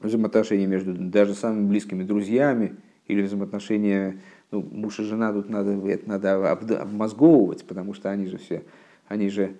[0.00, 6.08] взаимоотношения между даже самыми близкими друзьями или взаимоотношения ну, муж и жена тут надо, это
[6.08, 8.64] надо обмозговывать, потому что они же все,
[9.06, 9.56] они же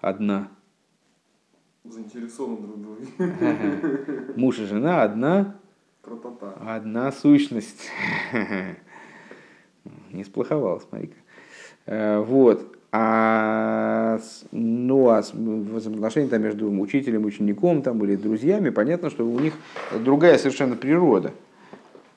[0.00, 0.48] одна.
[1.84, 3.06] Заинтересованы друг в друге.
[4.36, 5.56] Муж и жена одна.
[6.02, 6.74] Тра-та-та.
[6.74, 7.88] Одна сущность.
[10.12, 11.16] Не сплоховал, смотри-ка.
[11.86, 12.78] Э, вот.
[12.94, 19.54] А, ну, а взаимоотношения там, между учителем, учеником там, или друзьями, понятно, что у них
[20.04, 21.32] другая совершенно природа.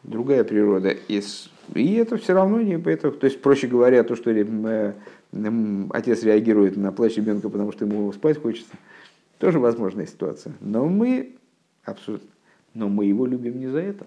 [0.03, 0.89] Другая природа.
[0.89, 1.21] И,
[1.73, 3.13] и это все равно не поэтому.
[3.13, 4.93] То есть, проще говоря, то, что э,
[5.91, 8.75] отец реагирует на плач ребенка, потому что ему спать хочется,
[9.39, 10.53] тоже возможная ситуация.
[10.59, 11.37] Но мы
[11.85, 12.29] абсолютно.
[12.73, 14.05] Но мы его любим не за это.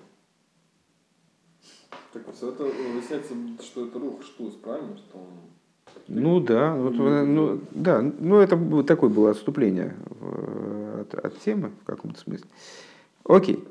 [2.13, 4.99] Так вот, это выясняется, что это рух штус, правильно?
[4.99, 5.58] Что он
[6.09, 9.95] ну да, вот, ну, да, ну это такое было отступление
[11.01, 12.47] от, от темы в каком-то смысле.
[13.25, 13.65] Окей.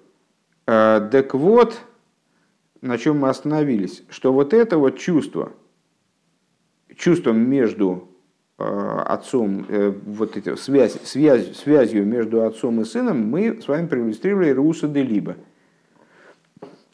[0.68, 1.80] А, так вот,
[2.82, 5.52] на чем мы остановились, что вот это вот чувство,
[6.96, 8.08] чувство между
[8.60, 13.88] а, отцом, э, вот эти, связь, связь, связью между отцом и сыном мы с вами
[13.88, 15.38] проиллюстрировали Руса де Либо.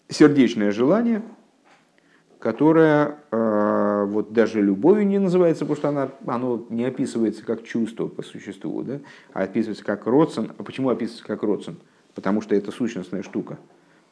[0.07, 1.23] Сердечное желание,
[2.43, 8.08] которое а, вот даже любовью не называется, потому что она, оно не описывается как чувство
[8.08, 8.99] по существу, да?
[9.32, 10.51] а описывается как родствен.
[10.58, 11.77] А почему описывается как родствен?
[12.13, 13.60] Потому что это сущностная штука.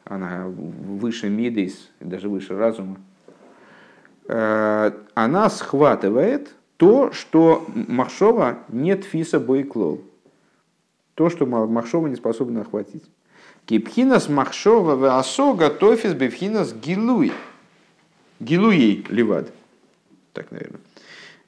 [0.06, 2.96] она выше мидейс, даже выше разума,
[4.26, 10.00] она схватывает то, что Махшова нет фиса бойклол.
[11.16, 13.04] То, что Махшова не способна охватить.
[13.66, 17.30] Кипхинас Махшова Асога Тофис Бевхинас Гилуй.
[18.42, 19.52] Гилуей Левад.
[20.32, 20.80] Так, наверное.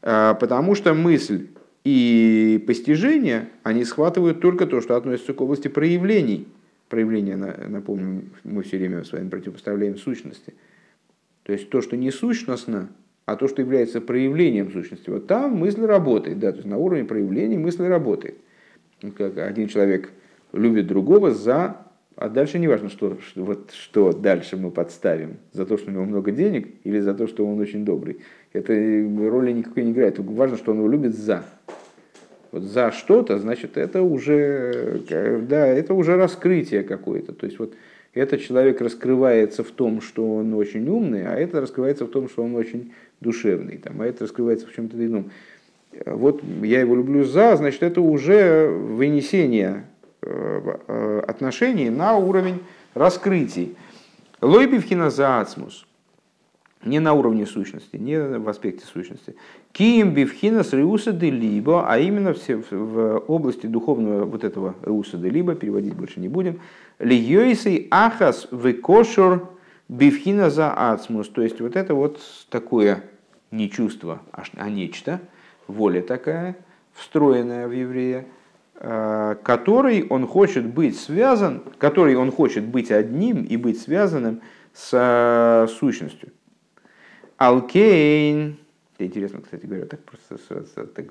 [0.02, 1.48] А, потому что мысль
[1.84, 6.46] и постижение, они схватывают только то, что относится к области проявлений.
[6.88, 10.54] Проявления, напомню, мы все время с вами противопоставляем сущности.
[11.42, 12.88] То есть то, что не сущностно,
[13.26, 15.10] а то, что является проявлением сущности.
[15.10, 18.36] Вот там мысль работает, да, то есть на уровне проявлений мысль работает.
[19.16, 20.10] Как один человек
[20.52, 21.83] любит другого за
[22.16, 25.38] а дальше не важно, что, что, вот, что дальше мы подставим.
[25.52, 28.18] За то, что у него много денег или за то, что он очень добрый.
[28.52, 30.18] Это роли никакой не играет.
[30.18, 31.44] Важно, что он его любит за.
[32.52, 35.00] Вот за что-то, значит, это уже,
[35.48, 37.32] да, это уже раскрытие какое-то.
[37.32, 37.74] То есть вот
[38.12, 42.44] этот человек раскрывается в том, что он очень умный, а это раскрывается в том, что
[42.44, 45.32] он очень душевный, там, а это раскрывается в чем-то ином.
[46.06, 49.93] Вот я его люблю за, значит, это уже вынесение Э, э,
[51.26, 52.60] отношений на уровень
[52.94, 53.76] раскрытий.
[54.40, 55.86] Лой бивхина заацмус.
[56.84, 59.36] Не на уровне сущности, не в аспекте сущности.
[59.72, 65.16] Кием бивхина с реуса де либо, а именно в, в области духовного вот этого реуса
[65.16, 66.60] де либо, переводить больше не будем.
[66.98, 69.48] Льёйсей ахас векошор
[69.88, 71.28] бивхина за ацмус.
[71.30, 73.02] То есть вот это вот такое
[73.50, 75.20] не чувство, а нечто,
[75.66, 76.54] воля такая,
[76.92, 78.43] встроенная в еврея, Э,
[78.76, 84.40] который он хочет быть связан, который он хочет быть одним и быть связанным
[84.74, 86.30] с э, сущностью.
[87.36, 88.58] Алкейн,
[88.98, 90.38] интересно, кстати говоря, так просто
[90.86, 91.06] так,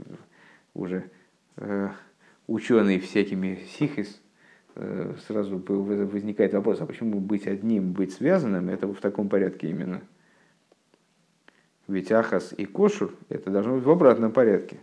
[0.73, 1.09] уже
[1.57, 1.89] э,
[2.47, 4.21] ученый всякими сихис,
[4.75, 10.01] э, сразу возникает вопрос, а почему быть одним, быть связанным, это в таком порядке именно.
[11.87, 14.79] Ведь ахас и кошур, это должно быть в обратном порядке.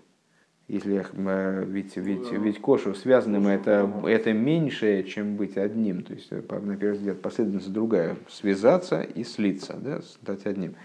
[0.70, 6.04] Если э, ведь, ведь, ведь кошер связанным это, это меньше, чем быть одним.
[6.04, 8.16] То есть, э, на первый взгляд, последовательность другая.
[8.28, 10.76] Связаться и слиться, да, стать одним.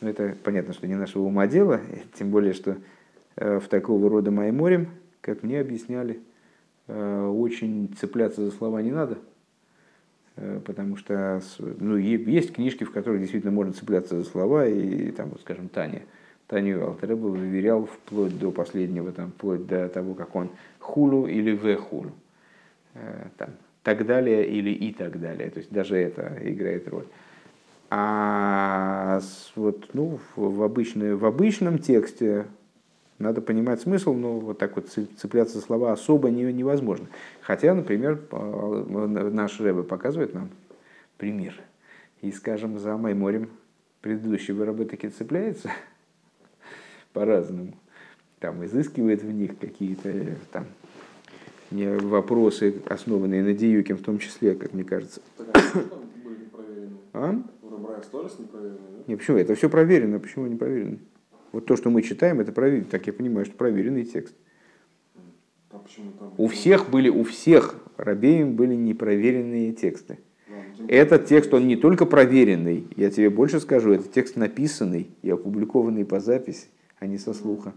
[0.00, 1.80] Но это понятно, что не нашего ума дело,
[2.18, 2.76] тем более, что
[3.36, 4.88] э, в такого рода майморем,
[5.20, 6.20] как мне объясняли,
[6.86, 9.16] очень цепляться за слова не надо.
[10.66, 15.40] Потому что ну, есть книжки, в которых действительно можно цепляться за слова, и там, вот,
[15.40, 16.02] скажем, Таня–
[16.54, 21.76] Таню Алтереба выверял вплоть до последнего, там, вплоть до того, как он хулу или в
[21.80, 22.12] хулу.
[22.94, 23.50] Э, там,
[23.82, 25.50] так далее или и так далее.
[25.50, 27.06] То есть даже это играет роль.
[27.90, 29.20] А
[29.56, 32.46] вот, ну, в, обычной, в обычном тексте
[33.18, 37.08] надо понимать смысл, но вот так вот цепляться за слова особо не, невозможно.
[37.40, 40.50] Хотя, например, наш Рэбе показывает нам
[41.16, 41.60] пример.
[42.22, 43.50] И, скажем, за Майморем
[44.02, 45.72] предыдущий Рэбе таки цепляется–
[47.14, 47.72] по-разному.
[48.40, 50.66] Там изыскивает в них какие-то там
[51.70, 55.22] вопросы, основанные на Диюке, в том числе, как мне кажется.
[57.14, 57.32] А?
[59.06, 59.38] Не, почему?
[59.38, 60.18] Это все проверено.
[60.18, 60.98] Почему не проверено?
[61.52, 62.86] Вот то, что мы читаем, это проверено.
[62.90, 64.34] Так я понимаю, что проверенный текст.
[65.70, 65.80] А
[66.36, 70.18] у всех были, у всех рабеем были непроверенные тексты.
[70.88, 76.04] Этот текст, он не только проверенный, я тебе больше скажу, это текст написанный и опубликованный
[76.04, 76.66] по записи
[77.04, 77.72] а не со слуха.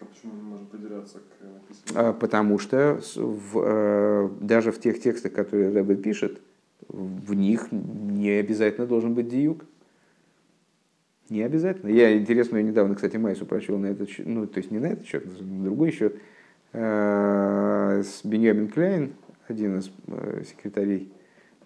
[0.00, 2.08] А почему он может придираться к написанному?
[2.08, 6.40] А, потому что в, э, даже в тех текстах, которые Рэбе пишет,
[6.88, 9.64] в них не обязательно должен быть диюк.
[11.28, 11.90] Не обязательно.
[11.90, 14.86] Я интересно, я недавно, кстати, Майсу прочел на этот счет, ну, то есть не на
[14.86, 16.16] этот счет, на другой счет,
[16.72, 19.12] э, с Беньямин Кляйн,
[19.46, 21.12] один из э, секретарей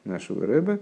[0.05, 0.81] нашего Рэбе,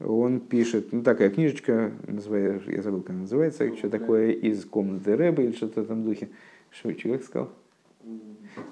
[0.00, 5.16] он пишет, ну такая книжечка, называется, я забыл, как она называется, что такое из комнаты
[5.16, 6.28] Рэба или что-то в этом духе.
[6.70, 7.50] Что человек сказал?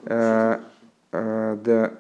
[0.05, 0.61] А,
[1.13, 1.99] а, да,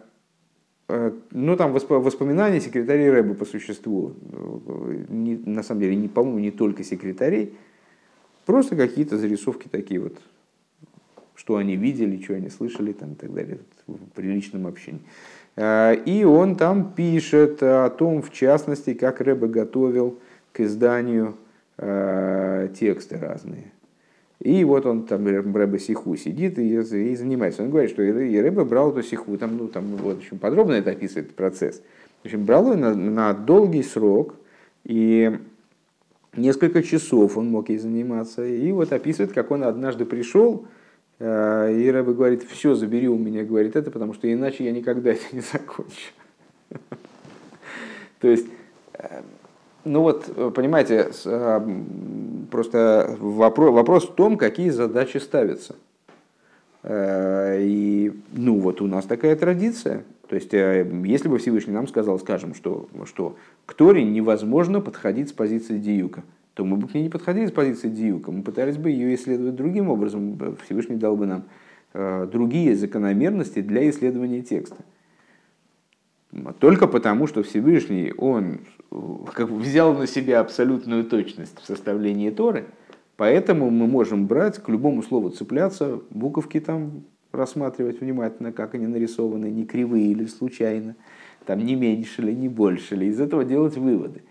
[0.89, 4.15] а, ну там воспоминания секретарей Рэба по существу.
[5.09, 7.55] Не, на самом деле, не, по-моему, не только секретарей,
[8.45, 10.17] просто какие-то зарисовки такие вот,
[11.35, 13.59] что они видели, что они слышали там, и так далее
[13.89, 15.03] в приличном общении.
[15.57, 20.19] Э, и он там пишет о том, в частности, как Рэбе готовил
[20.53, 21.35] к изданию
[21.79, 23.73] э, тексты разные.
[24.41, 27.63] И вот он там, Рэбе Сиху сидит и, занимается.
[27.63, 30.91] Он говорит, что и Рэбе брал эту Сиху, там, ну, там вот, очень подробно это
[30.91, 31.83] описывает процесс.
[32.23, 34.35] В общем, брал ее на, на долгий срок,
[34.85, 35.39] и
[36.37, 38.45] несколько часов он мог ей заниматься.
[38.45, 40.67] И вот описывает, как он однажды пришел,
[41.19, 45.25] и Рэбе говорит, все, забери у меня, говорит это, потому что иначе я никогда это
[45.33, 46.13] не закончу.
[48.21, 48.47] То есть
[49.85, 51.11] Ну вот, понимаете,
[52.51, 55.77] просто вопрос, вопрос в том, какие задачи ставятся.
[56.89, 60.03] И, ну вот у нас такая традиция.
[60.29, 65.33] То есть, если бы Всевышний нам сказал, скажем, что, что к Торе невозможно подходить с
[65.33, 66.25] позиции диюка,
[66.57, 69.57] то мы бы к ней не подходили с позиции диюка, мы пытались бы ее исследовать
[69.57, 71.45] другим образом, Всевышний дал бы нам
[72.31, 74.79] другие закономерности для исследования текста.
[76.59, 78.61] Только потому, что Всевышний, он
[79.35, 82.65] как бы взял на себя абсолютную точность в составлении Торы,
[83.19, 89.51] поэтому мы можем брать, к любому слову цепляться, буковки там рассматривать внимательно, как они нарисованы,
[89.51, 90.97] не кривые или случайно,
[91.45, 94.23] там не меньше ли, не больше ли, из этого делать выводы.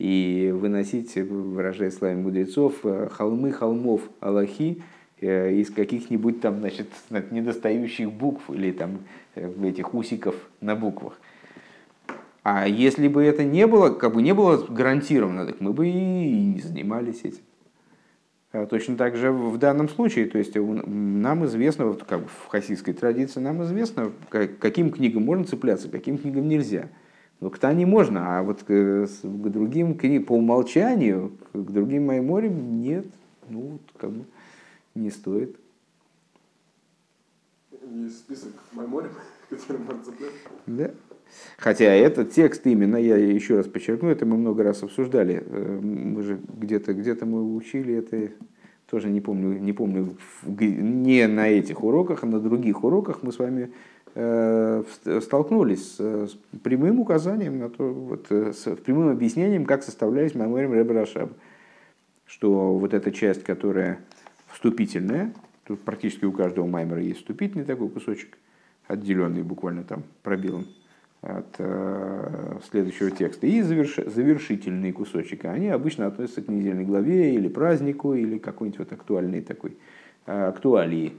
[0.00, 4.82] И выносить, выражая словами мудрецов, холмы холмов Аллахи
[5.20, 6.86] э, из каких-нибудь там, значит,
[7.30, 9.00] недостающих букв или там
[9.34, 11.20] э, этих усиков на буквах.
[12.42, 15.92] А если бы это не было, как бы не было гарантировано, так мы бы и
[15.92, 17.42] не занимались этим.
[18.52, 22.94] А точно так же в данном случае, то есть нам известно, вот как в хасидской
[22.94, 26.88] традиции, нам известно, каким книгам можно цепляться, каким книгам нельзя.
[27.40, 32.80] Но к Тане можно, а вот к, к другим книгам по умолчанию, к другим моим
[32.80, 33.06] нет,
[33.48, 34.24] ну вот как бы
[34.94, 35.56] не стоит.
[37.94, 39.10] Есть список майморем,
[39.50, 40.48] который можно цепляться?
[40.66, 40.90] Да.
[41.56, 45.42] Хотя этот текст именно, я еще раз подчеркну, это мы много раз обсуждали.
[45.46, 48.32] Э, мы же где-то где мы учили это,
[48.90, 53.38] тоже не помню, не помню, не на этих уроках, а на других уроках мы с
[53.38, 53.70] вами
[54.14, 61.06] столкнулись с прямым указанием на то, вот, э, с прямым объяснением, как составлялись мемориум Рэбе
[62.26, 64.00] Что вот эта часть, которая
[64.48, 65.32] вступительная,
[65.64, 68.36] тут практически у каждого маймера есть вступительный такой кусочек,
[68.88, 70.66] отделенный буквально там пробелом,
[71.22, 73.46] от э, следующего текста.
[73.46, 75.46] И заверш, завершительные кусочки.
[75.46, 79.76] Они обычно относятся к недельной главе или празднику, или какой-нибудь вот актуальной такой
[80.26, 81.12] э, актуалии.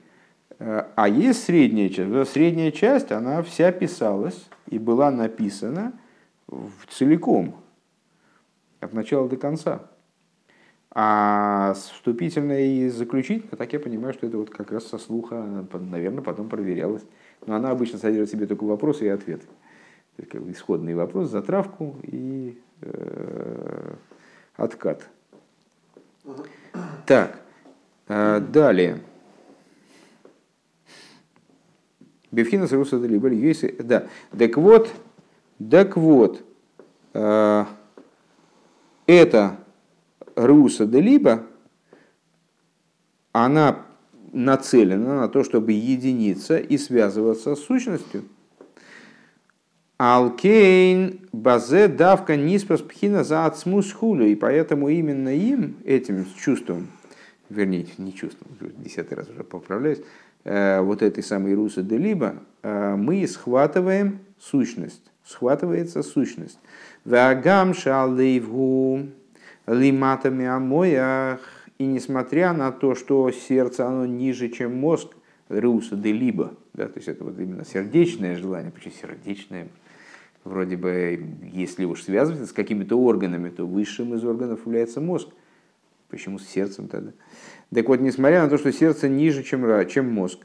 [0.60, 2.32] А есть средняя часть.
[2.32, 5.94] Средняя часть, она вся писалась и была написана
[6.90, 7.56] целиком,
[8.80, 9.82] от начала до конца.
[10.94, 16.22] А вступительная и заключительная, так я понимаю, что это вот как раз со слуха, наверное,
[16.22, 17.04] потом проверялось.
[17.46, 19.46] Но она обычно содержит в себе только вопросы и ответы
[20.30, 23.94] как бы исходный вопрос, затравку и э,
[24.56, 25.08] откат.
[27.06, 27.40] Так,
[28.08, 29.00] э, далее.
[32.32, 34.08] Бевхина с Руса Если, да.
[34.38, 34.90] Так вот,
[35.70, 36.44] так вот,
[37.14, 37.66] э,
[39.06, 39.58] это
[40.36, 41.44] Руса Делиба,
[43.32, 43.86] она
[44.32, 48.24] нацелена на то, чтобы единиться и связываться с сущностью–
[50.04, 54.26] Алкейн базе давка ниспас пхина за ацмус хулю.
[54.26, 56.88] И поэтому именно им, этим чувством,
[57.50, 58.48] вернее, не чувством,
[58.80, 60.02] десятый раз уже поправляюсь,
[60.44, 65.12] вот этой самой русы де либо, э, мы схватываем сущность.
[65.24, 66.60] Схватывается сущность.
[67.06, 69.08] Вагам шалейвгу
[69.68, 71.42] лиматами амоях.
[71.78, 75.16] И несмотря на то, что сердце оно ниже, чем мозг,
[75.50, 79.68] руса де либо, да, то есть это вот именно сердечное желание, почему сердечное,
[80.44, 81.24] Вроде бы,
[81.54, 85.30] если уж связывается с какими-то органами, то высшим из органов является мозг.
[86.12, 87.12] Почему с сердцем тогда?
[87.74, 90.40] Так вот, несмотря на то, что сердце ниже, чем, чем мозг,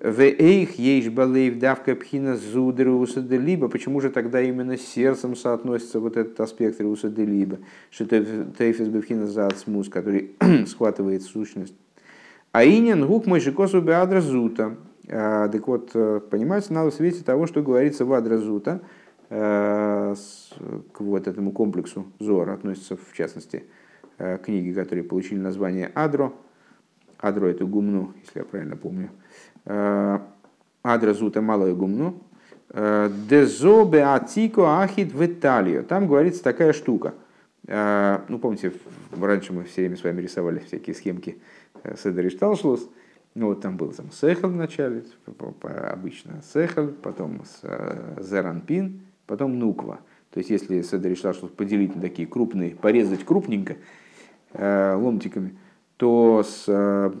[0.00, 3.68] в эйх ейш балейв давка пхина зудеруса де либо.
[3.68, 7.58] Почему же тогда именно с сердцем соотносится вот этот аспект руса либо?
[7.90, 10.32] Что тейфис бевхина заацмус, который
[10.66, 11.74] схватывает сущность.
[12.50, 14.76] А инин гук мой шикосу беадра зута.
[15.08, 18.80] А, так вот, э, понимаете, надо в свете того, что говорится в адра зута,
[19.34, 20.14] Э,
[20.92, 23.64] к вот этому комплексу Зор относятся, в частности,
[24.44, 26.32] книги, которые получили название Адро.
[27.18, 29.10] Адро это гумну, если я правильно помню.
[29.64, 30.18] Э,
[30.82, 32.20] Адро зута малое гумну.
[32.74, 35.84] Дезо беатико ахит в Италию.
[35.84, 37.12] Там говорится такая штука.
[37.68, 38.72] Ну, помните,
[39.20, 41.36] раньше мы все время с вами рисовали всякие схемки
[42.02, 42.88] Седер и Шталшлус.
[43.34, 45.04] Ну, вот там был там Сехал в начале,
[45.92, 47.42] обычно Сехал, потом
[48.18, 50.00] Зеранпин, потом нуква.
[50.32, 53.76] То есть, если решила что поделить на такие крупные, порезать крупненько э,
[54.54, 55.56] ломтиками,
[56.02, 57.12] то с, э,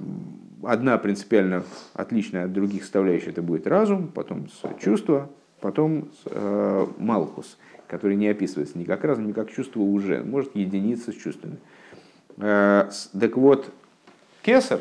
[0.64, 1.62] одна принципиально
[1.94, 4.48] отличная от других составляющих это будет разум, потом
[4.80, 5.30] чувство,
[5.60, 11.12] потом э, малхус, который не описывается ни как разум, ни как чувство уже, может единиться
[11.12, 11.58] с чувствами.
[12.38, 13.72] Э, так вот,
[14.42, 14.80] кесар,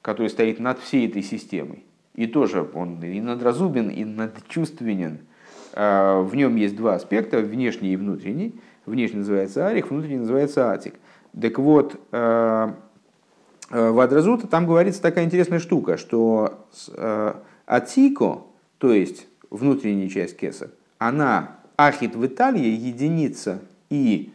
[0.00, 5.18] который стоит над всей этой системой, и тоже он и надразубен, и надчувственен,
[5.74, 8.58] в нем есть два аспекта, внешний и внутренний.
[8.86, 10.94] внешне называется арих, внутренне называется атик.
[11.40, 12.72] Так вот, э,
[13.70, 16.66] э, в Адразута там говорится такая интересная штука, что
[17.66, 18.42] атико,
[18.78, 23.60] то есть внутренняя часть кеса, она ахит в Италии единица
[23.90, 24.32] и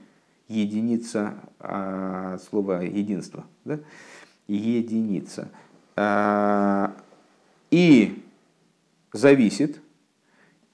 [0.48, 3.80] единица а, слово единство, да?
[4.48, 5.50] единица.
[7.72, 8.24] И
[9.14, 9.82] зависит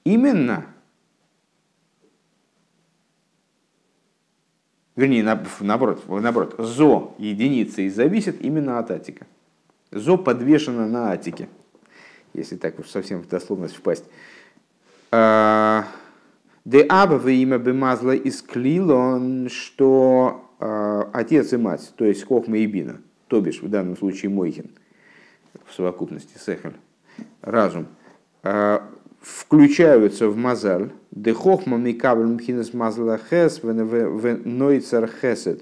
[0.03, 0.65] именно,
[4.99, 5.23] вернее,
[5.61, 9.25] наоборот, наоборот, зо единица и зависит именно от атика.
[9.91, 11.47] Зо подвешено на атике,
[12.33, 14.05] если так уж совсем в дословность впасть.
[15.11, 15.85] А,
[16.65, 22.67] Де абва имя бемазла из клилон, что э, отец и мать, то есть Хохма и
[22.67, 24.69] Бина, то бишь в данном случае Мойхин,
[25.65, 26.75] в совокупности Сехаль,
[27.41, 27.87] разум,
[28.43, 28.79] э,
[29.21, 35.61] включаются в мазаль, де Хохма микабл мхинес мазла хес в нойцер хесед,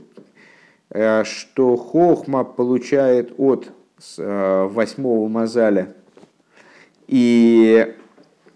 [0.90, 3.72] э, что Хохма получает от
[4.18, 5.94] э, восьмого мазаля
[7.08, 7.96] и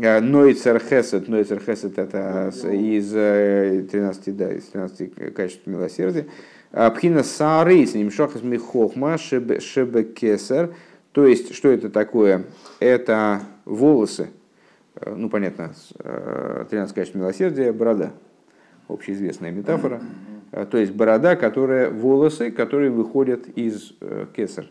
[0.02, 6.26] Э, Нойцер Хесед, Нойцер Хесед это из 13, э, да, из 13 качеств милосердия.
[6.72, 10.74] А Пхина Сары, с ним Шохас Михохма, Шебе Кесар.
[11.12, 12.46] То есть, что это такое?
[12.80, 14.30] Это волосы,
[15.06, 15.74] ну, понятно,
[16.70, 18.12] 13 качеств милосердия, борода,
[18.88, 20.02] общеизвестная метафора.
[20.70, 23.94] То есть, борода, которая, волосы, которые выходят из
[24.36, 24.68] кесар.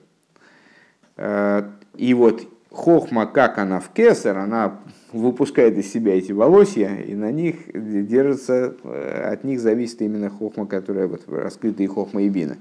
[1.97, 4.81] И вот хохма, как она в кесар, она
[5.13, 10.67] выпускает из себя эти волосья, и на них держится, э, от них зависит именно хохма,
[10.67, 12.57] которая вот раскрытые хохма и бина.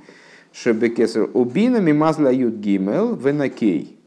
[0.51, 3.99] Шебекесер убина мимазла ют гимел венакей.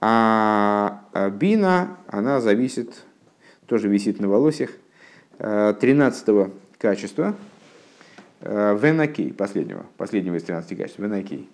[0.00, 3.04] А, а бина, она зависит,
[3.66, 4.70] тоже висит на волосьях,
[5.38, 7.34] 13 э, качества,
[8.40, 11.48] э, венакей, последнего, последнего из 13 качеств, венакей.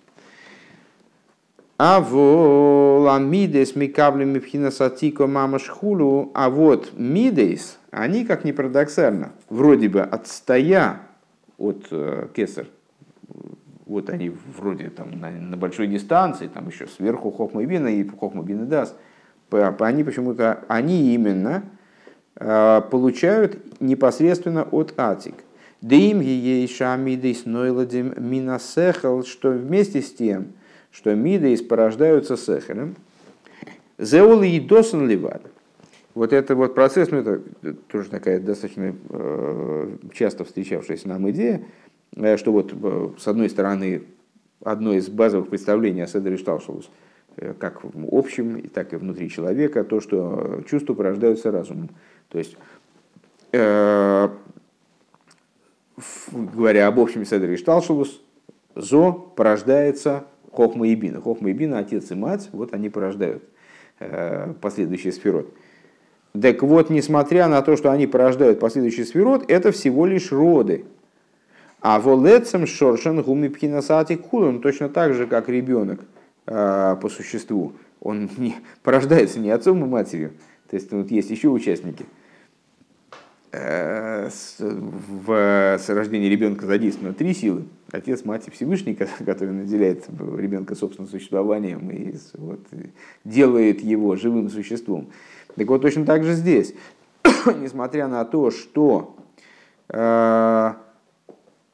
[1.77, 5.69] А вот мидейс микаблем мипхина сатико мамаш
[6.33, 11.01] а вот мидейс, они, как ни парадоксально, вроде бы отстоя
[11.57, 12.67] от э, кесар,
[13.85, 18.43] вот они вроде там на, на большой дистанции, там еще сверху Хохма Бина и Хохма
[18.43, 18.95] Бина Дас,
[19.51, 21.63] они почему-то, они именно
[22.35, 25.35] э, получают непосредственно от Атик.
[25.81, 30.47] Дим ей шамидейс нойладим минасехал, что вместе с тем,
[30.91, 32.95] что мидейс порождаются сехелем.
[33.97, 35.43] Зеулы и досан ливад.
[36.15, 37.41] Вот это вот процесс, ну это
[37.87, 41.65] тоже такая достаточно э, часто встречавшаяся нам идея,
[42.13, 44.03] что вот э, с одной стороны
[44.63, 46.89] одно из базовых представлений о Седере Шталшалус,
[47.59, 51.89] как в общем, так и внутри человека, то, что чувства порождаются разумом.
[52.29, 52.57] То есть,
[53.51, 54.29] э,
[56.31, 58.21] говоря об общем Седере Шталшалус,
[58.75, 61.21] зо порождается Хохма и Бина.
[61.21, 63.43] Хохма и Бина, отец и мать, вот они порождают
[63.99, 65.53] э, последующий сферот.
[66.41, 70.85] Так вот, несмотря на то, что они порождают последующий сферот, это всего лишь роды.
[71.87, 75.99] А волецем шоршен гуми пхинасати кулон точно так же, как ребенок
[76.47, 80.31] э, по существу, он не, порождается не отцом и матерью.
[80.69, 82.05] То есть вот есть еще участники–
[83.57, 84.29] Э,
[84.59, 87.63] в рождении ребенка задействовано три силы.
[87.91, 90.05] Отец, мать и Всевышний, который наделяет
[90.37, 92.59] ребенка собственным существованием и вот,
[93.23, 95.07] делает его живым существом.
[95.55, 96.73] Так вот, точно так же здесь.
[97.61, 99.15] Несмотря на то, что
[99.87, 100.73] э,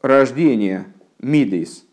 [0.01, 0.85] рождение
[1.19, 1.85] Мидейс,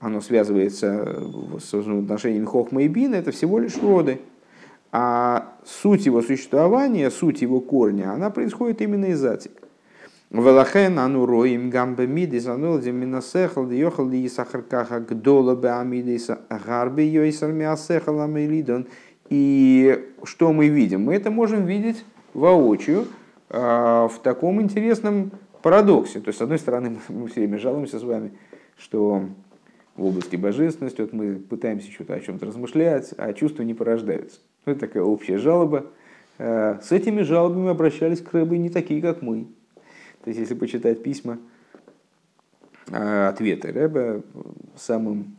[0.00, 1.22] оно связывается
[1.60, 4.20] с отношениями Хохма и Бина, это всего лишь роды.
[4.94, 9.52] А суть его существования, суть его корня, она происходит именно из атик.
[10.32, 17.52] Велахен ану роим гамбе мидис анолди минасехал йохал ли сахаркаха гдола бе амидиса гарби йойсар
[17.52, 18.86] миасехал амилидон.
[19.28, 21.04] И что мы видим?
[21.04, 23.06] Мы это можем видеть воочию
[23.50, 25.32] а, в таком интересном
[25.62, 26.20] парадоксе.
[26.20, 28.32] То есть, с одной стороны, мы все время жалуемся с вами,
[28.76, 29.24] что
[29.96, 34.40] в области божественности вот мы пытаемся что-то о чем-то размышлять, а чувства не порождаются.
[34.64, 35.86] Ну, это такая общая жалоба.
[36.38, 39.46] Э, с этими жалобами обращались к Рэбе не такие, как мы.
[40.24, 41.38] То есть, если почитать письма,
[42.90, 44.22] э, ответы Рэбе
[44.76, 45.36] самым,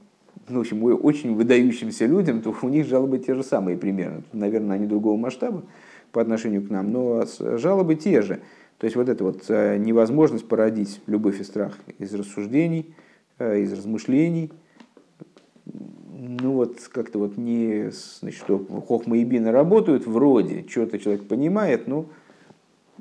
[0.47, 4.23] ну, в общем, очень выдающимся людям, то у них жалобы те же самые примерно.
[4.33, 5.63] Наверное, они другого масштаба
[6.11, 8.39] по отношению к нам, но жалобы те же.
[8.83, 12.93] То есть, вот эта вот э, невозможность породить любовь и страх из рассуждений,
[13.39, 14.51] из размышлений–
[16.43, 21.87] ну вот как-то вот не, значит, что Хохма и Бина работают вроде, что-то человек понимает,
[21.87, 22.07] ну,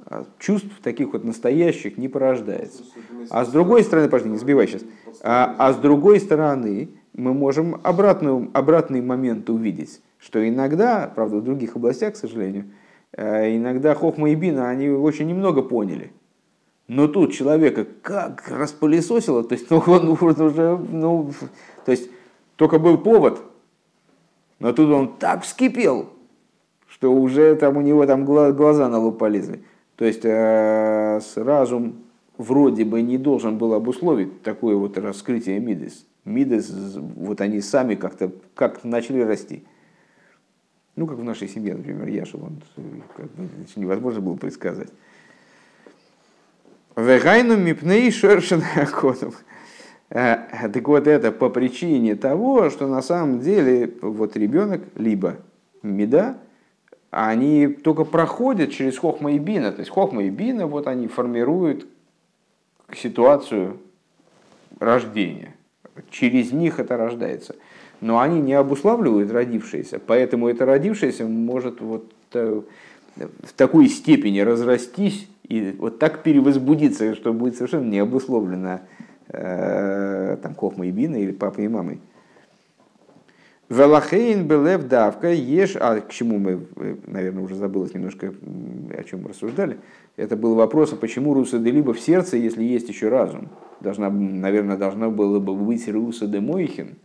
[0.06, 2.82] а чувств таких вот настоящих не порождается.
[3.30, 4.82] А с другой стороны, пожалуйста, не сбивай сейчас.
[5.22, 11.44] А, а с другой стороны, мы можем обратную, обратный момент увидеть, что иногда, правда, в
[11.44, 12.81] других областях, к сожалению, э,
[13.16, 16.12] иногда Хохма и Бина, они очень немного поняли.
[16.88, 21.30] Но тут человека как распылесосило, то есть ну, он уже, ну,
[21.84, 22.10] то есть
[22.56, 23.40] только был повод,
[24.58, 26.10] но тут он так вскипел,
[26.86, 29.64] что уже там у него там глаза на лоб полезли.
[29.96, 31.96] То есть э, разум
[32.38, 36.06] вроде бы не должен был обусловить такое вот раскрытие Мидес.
[36.24, 39.64] Мидес, вот они сами как-то как начали расти.
[40.94, 42.62] Ну, как в нашей семье, например, Яша, он,
[43.16, 44.90] как бы, невозможно было предсказать.
[46.96, 49.32] Вегайну мипней шершен акодом.
[50.10, 55.36] Э, так вот это по причине того, что на самом деле вот ребенок либо
[55.82, 56.36] меда,
[57.10, 59.72] они только проходят через хохма и бина.
[59.72, 61.86] То есть хохма и бина, вот они формируют
[62.94, 63.78] ситуацию
[64.78, 65.54] рождения.
[66.10, 67.56] Через них это рождается.
[68.02, 72.60] Но они не обуславливают родившееся, поэтому это родившееся может вот э,
[73.16, 78.80] в такой степени разрастись и вот так перевозбудиться, что будет совершенно не обусловлено
[79.28, 82.00] э, там, хохма и бина или папой и мамой.
[83.68, 88.34] Велахейн белев давка ешь, а к чему мы, э, наверное, уже забылось немножко,
[88.98, 89.78] о чем мы рассуждали.
[90.16, 93.48] Это был вопрос, а почему руса де либо в сердце, если есть еще разум?
[93.80, 96.96] Должна, наверное, должна было бы быть руса де мойхин,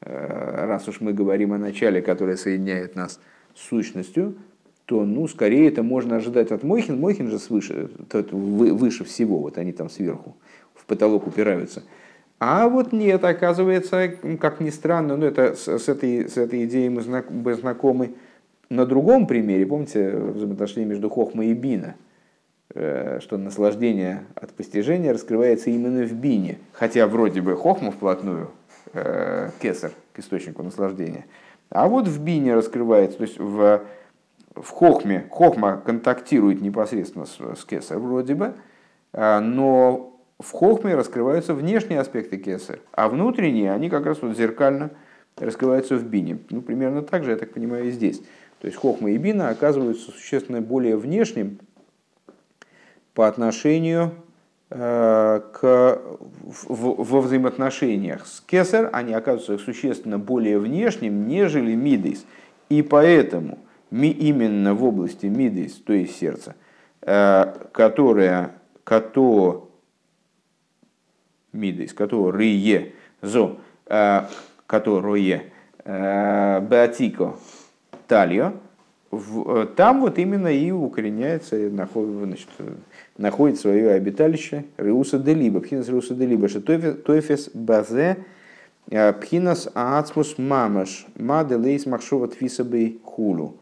[0.00, 3.20] раз уж мы говорим о начале, которое соединяет нас
[3.54, 4.36] с сущностью,
[4.84, 7.00] то, ну, скорее это можно ожидать от Мойхин.
[7.00, 10.36] Мойхин же свыше, выше всего, вот они там сверху,
[10.74, 11.82] в потолок упираются.
[12.38, 14.08] А вот нет, оказывается,
[14.40, 18.14] как ни странно, ну это с, этой, с этой идеей мы, знак, мы знакомы
[18.68, 19.66] на другом примере.
[19.66, 21.96] Помните взаимоотношения между Хохма и Бина?
[22.74, 26.58] Э, что наслаждение от постижения раскрывается именно в Бине.
[26.72, 28.50] Хотя вроде бы Хохма вплотную,
[28.96, 31.26] э, кесар, к источнику наслаждения.
[31.70, 33.82] А вот в Бине раскрывается, то есть в,
[34.54, 38.54] в Хохме, Хохма контактирует непосредственно с, с кесар вроде бы,
[39.12, 44.90] э, но в хохме раскрываются внешние аспекты кесар, а внутренние, они как раз вот зеркально
[45.36, 46.38] раскрываются в бине.
[46.50, 48.20] Ну, примерно так же, я так понимаю, и здесь.
[48.60, 51.58] То есть хохма и бина оказываются существенно более внешним
[53.14, 54.12] по отношению
[54.68, 56.02] к,
[56.42, 62.26] в, во взаимоотношениях с кесар, они оказываются существенно более внешним, нежели мидейс.
[62.68, 63.58] И поэтому
[63.90, 66.56] ми, именно в области мидейс, то есть сердца,
[67.02, 68.52] э, которая,
[68.84, 69.60] которая
[71.52, 72.92] мидейс, которые
[73.22, 74.22] зо, э,
[74.66, 75.52] которые
[75.84, 77.36] э, беатико
[78.08, 78.54] тальо,
[79.12, 82.48] э, там вот именно и укореняется, находит, значит,
[83.18, 88.18] находит свое обиталище Реуса де Либа, Пхинас Реуса де Либа, что Тойфес Базе,
[88.88, 93.56] Пхинас Ацмус Мамаш, Маделейс Махшова Твисабей Хулу.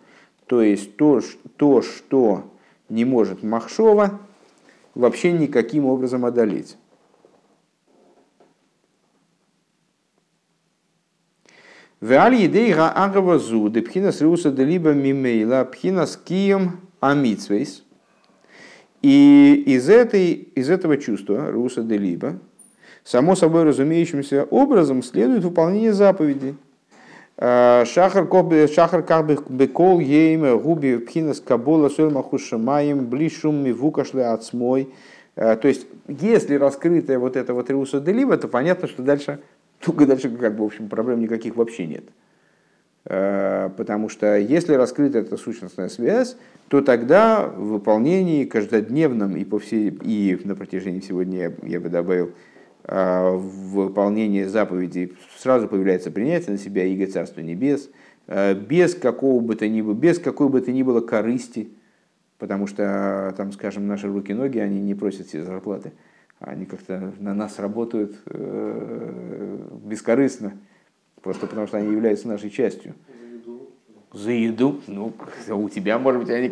[0.46, 1.20] То есть то,
[1.56, 2.44] то, что
[2.88, 4.20] не может Махшова,
[4.94, 6.76] вообще никаким образом одолеть.
[12.04, 17.82] Веаль едейга агавазу, де пхинас риуса де либо мимейла, пхинас кием амитсвейс.
[19.00, 22.34] И из, этой, из этого чувства, руса де либо,
[23.04, 26.56] само собой разумеющимся образом следует выполнение заповедей.
[27.38, 28.28] Шахар
[28.68, 34.90] шахар карбе бекол ейм губи пхинас кабола соль махушамаем блишум мивукашле ацмой.
[35.36, 39.40] То есть, если раскрытая вот эта вот Риуса Делива, то понятно, что дальше
[39.80, 42.04] только дальше как бы, в общем, проблем никаких вообще нет.
[43.06, 46.36] Э, потому что если раскрыта эта сущностная связь,
[46.68, 51.90] то тогда в выполнении каждодневном и, по всей, и на протяжении всего дня, я бы
[51.90, 52.32] добавил,
[52.84, 57.90] э, в выполнении заповедей сразу появляется принятие на себя Иго Царства Небес,
[58.26, 61.68] э, без какого бы то ни было, без какой бы то ни было корысти,
[62.38, 65.92] потому что там, скажем, наши руки-ноги, они не просят себе зарплаты
[66.40, 70.52] они как-то на нас работают э, бескорыстно,
[71.22, 72.94] просто потому что они являются нашей частью.
[74.12, 74.80] За еду?
[74.86, 75.12] Ну,
[75.48, 76.48] у тебя, может быть, они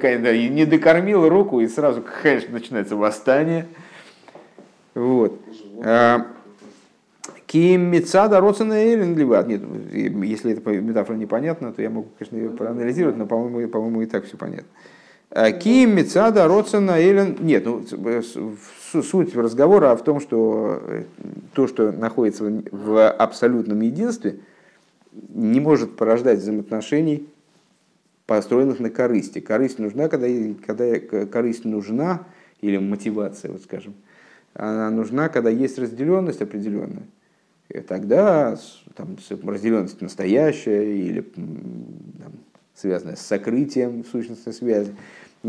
[0.49, 3.67] не докормил руку, и сразу, конечно, начинается восстание.
[4.95, 5.41] Вот.
[5.85, 6.27] А,
[7.47, 9.47] Ким Мецада Роцена Эллен Ливат.
[9.47, 9.63] Нет,
[9.93, 14.25] если эта метафора непонятна, то я могу, конечно, ее проанализировать, но, по-моему, по-моему, и так
[14.25, 14.67] все понятно.
[15.31, 17.37] А, Ким Мецада Роцена Эллен...
[17.41, 17.85] Нет, ну,
[19.01, 21.05] суть разговора в том, что э,
[21.55, 24.41] то, что находится в абсолютном единстве,
[25.13, 27.27] не может порождать взаимоотношений
[28.27, 29.41] построенных на корысти.
[29.41, 30.27] Корысть нужна, когда,
[30.67, 32.27] когда корысть нужна,
[32.61, 33.95] или мотивация, вот скажем,
[34.55, 37.05] она нужна, когда есть разделенность определенная.
[37.69, 38.57] И тогда
[38.95, 42.33] там, разделенность настоящая или там,
[42.75, 44.95] связанная с сокрытием сущностной связи.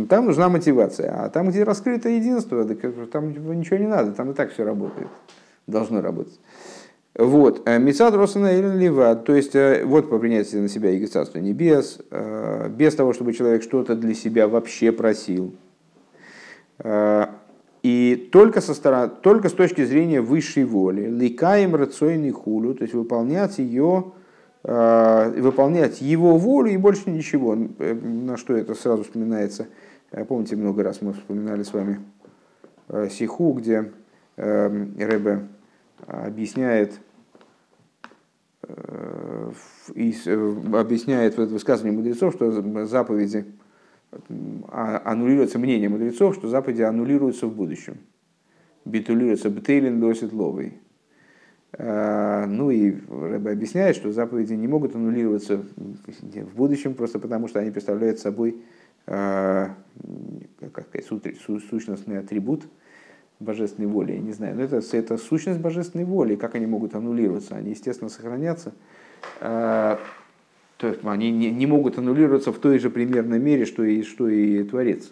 [0.09, 1.25] Там нужна мотивация.
[1.25, 2.65] А там, где раскрыто единство,
[3.11, 5.07] там ничего не надо, там и так все работает.
[5.67, 6.39] Должно работать.
[7.15, 7.61] Вот.
[7.65, 11.37] Э, Мецад Росана или Лева, то есть э, вот по принятию на себя и Царство
[11.37, 15.53] Небес, э, без того, чтобы человек что-то для себя вообще просил.
[17.83, 22.95] И только, со стороны, только с точки зрения высшей воли, ликаем рацойный хулю, то есть
[22.95, 24.11] выполнять ее,
[24.63, 27.55] выполнять его волю и больше ничего.
[27.55, 29.67] На что это сразу вспоминается.
[30.27, 31.99] Помните, много раз мы вспоминали с вами
[33.09, 33.91] Сиху, где
[34.37, 35.47] Рэбе
[36.07, 36.99] объясняет,
[38.67, 39.51] э,
[39.95, 42.51] э, объясняет в высказывании мудрецов, что
[42.85, 43.45] заповеди
[44.67, 47.97] а, аннулируется мнение мудрецов, что заповеди аннулируются в будущем.
[48.85, 50.77] Битулируется бтейлин досит ловый.
[51.73, 57.59] Э, ну и Рэбе объясняет, что заповеди не могут аннулироваться в будущем, просто потому что
[57.59, 58.61] они представляют собой
[59.05, 61.05] как сказать,
[61.69, 62.63] сущностный атрибут–
[63.43, 67.55] божественной воли, я не знаю, но это, это сущность божественной воли, как они могут аннулироваться,
[67.55, 68.73] они, естественно, сохранятся.
[69.39, 69.99] А,
[70.77, 74.27] то есть они не, не могут аннулироваться в той же примерной мере, что и, что
[74.27, 75.11] и Творец.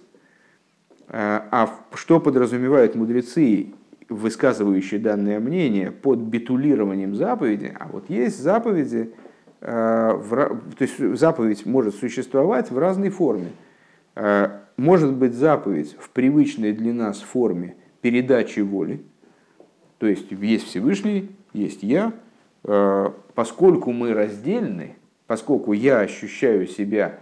[1.07, 3.73] А, а что подразумевают мудрецы,
[4.09, 7.73] высказывающие данное мнение под битулированием заповеди?
[7.77, 9.13] А вот есть заповеди,
[9.61, 13.51] то есть заповедь может существовать в разной форме.
[14.77, 19.01] Может быть заповедь в привычной для нас форме– передачи воли.
[19.99, 22.13] То есть есть Всевышний, есть я.
[22.63, 24.95] Э, поскольку мы раздельны,
[25.27, 27.19] поскольку я ощущаю себя,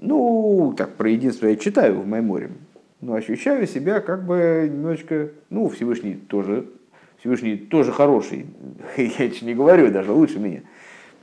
[0.00, 2.50] ну, так, про единство я читаю в Майморе,
[3.00, 6.66] но ощущаю себя как бы немножечко, ну, Всевышний тоже,
[7.20, 8.46] Всевышний тоже хороший,
[8.96, 10.62] я еще не говорю, даже лучше меня.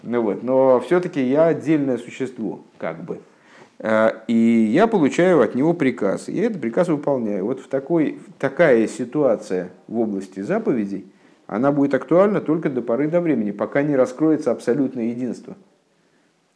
[0.03, 3.19] Ну вот, но все-таки я отдельное существо, как бы.
[3.79, 6.29] Э, и я получаю от него приказ.
[6.29, 7.45] И этот приказ выполняю.
[7.45, 11.05] Вот в такой, такая ситуация в области заповедей,
[11.47, 15.55] она будет актуальна только до поры до времени, пока не раскроется абсолютное единство.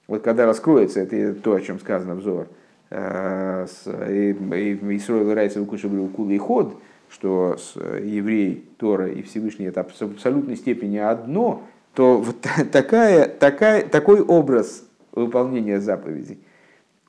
[0.07, 2.47] Вот когда раскроется, это то, о чем сказано в Зор,
[2.89, 6.76] э, Исроил Райса Укушевлю Кулы и Ход,
[7.11, 7.57] что
[8.01, 11.63] еврей, Тора и Всевышний это в абсолютной степени одно,
[11.93, 12.38] то вот
[12.72, 16.39] такая, такая, такой образ выполнения заповедей,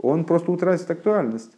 [0.00, 1.52] он просто утратит актуальность.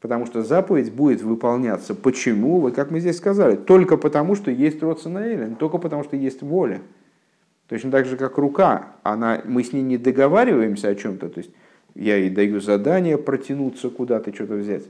[0.00, 1.94] Потому что заповедь будет выполняться.
[1.94, 2.60] Почему?
[2.60, 3.56] Вот как мы здесь сказали.
[3.56, 5.56] Только потому, что есть Роценаэлен.
[5.56, 6.82] Только потому, что есть воля.
[7.68, 8.92] Точно так же, как рука.
[9.02, 11.28] Она, мы с ней не договариваемся о чем-то.
[11.30, 11.50] То есть
[11.94, 14.84] я ей даю задание протянуться куда-то, что-то взять.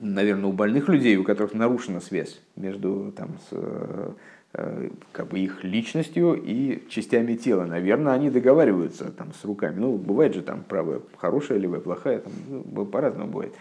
[0.00, 4.10] Наверное, у больных людей, у которых нарушена связь между там, с, Э,
[4.52, 7.64] как бы их личностью и частями тела.
[7.64, 9.78] Наверное, они договариваются там, с руками.
[9.78, 13.54] Ну, бывает же там правая хорошая, левая плохая, там, ну, по-разному бывает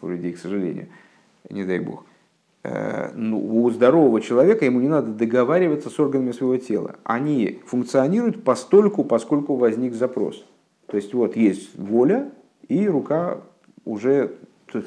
[0.00, 0.88] у людей, к сожалению.
[1.50, 2.06] Не дай бог.
[2.62, 6.96] Э, ну, у здорового человека ему не надо договариваться с органами своего тела.
[7.04, 10.46] Они функционируют постольку, поскольку возник запрос.
[10.86, 12.30] То есть вот есть воля,
[12.68, 13.42] и рука
[13.84, 14.32] уже,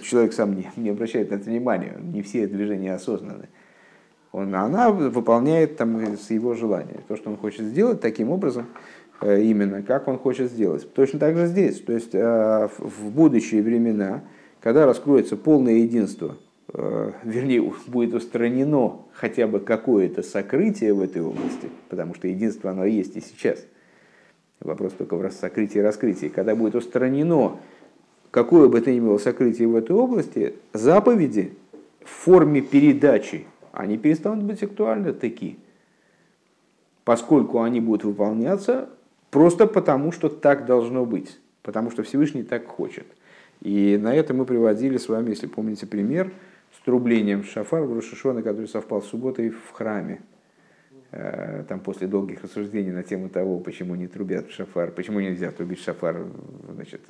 [0.02, 3.50] человек сам не, не обращает на это внимания, не все движения осознанны
[4.32, 7.02] он, она выполняет там с его желания.
[7.08, 8.68] То, что он хочет сделать, таким образом,
[9.22, 10.92] э, именно как он хочет сделать.
[10.94, 11.82] Точно так же здесь.
[11.82, 14.24] То есть э, в будущие времена,
[14.62, 16.38] когда раскроется полное единство,
[16.74, 22.86] э, вернее, будет устранено хотя бы какое-то сокрытие в этой области, потому что единство оно
[22.86, 23.66] есть и сейчас.
[24.62, 26.28] Вопрос только в сокрытии и раскрытии.
[26.28, 27.58] Когда будет устранено
[28.32, 31.54] какое бы то ни было сокрытие в этой области, заповеди
[32.04, 35.58] в форме передачи они перестанут быть актуальны таки,
[37.04, 38.90] поскольку они будут выполняться
[39.30, 43.06] просто потому, что так должно быть, потому что Всевышний так хочет.
[43.62, 46.32] И на это мы приводили с вами, если помните пример,
[46.76, 50.22] с трублением шафар в Рошишона, который совпал с субботой в храме.
[51.12, 55.80] Э, там после долгих рассуждений на тему того, почему не трубят шафар, почему нельзя трубить
[55.80, 56.26] шафар
[56.74, 57.02] значит,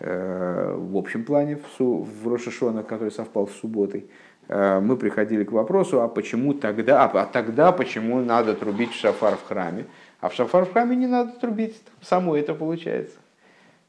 [0.00, 4.06] э, в общем плане в Рошишона, который совпал с субботой.
[4.48, 9.46] Э, мы приходили к вопросу, а почему тогда, а тогда почему надо трубить шафар в
[9.46, 9.84] храме?
[10.20, 13.16] А в шафар в храме не надо трубить, само это получается.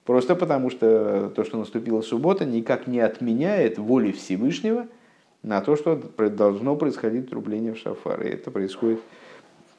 [0.05, 4.87] Просто потому, что то, что наступила суббота, никак не отменяет воли Всевышнего
[5.43, 8.21] на то, что должно происходить трубление в шафар.
[8.23, 8.99] И это происходит,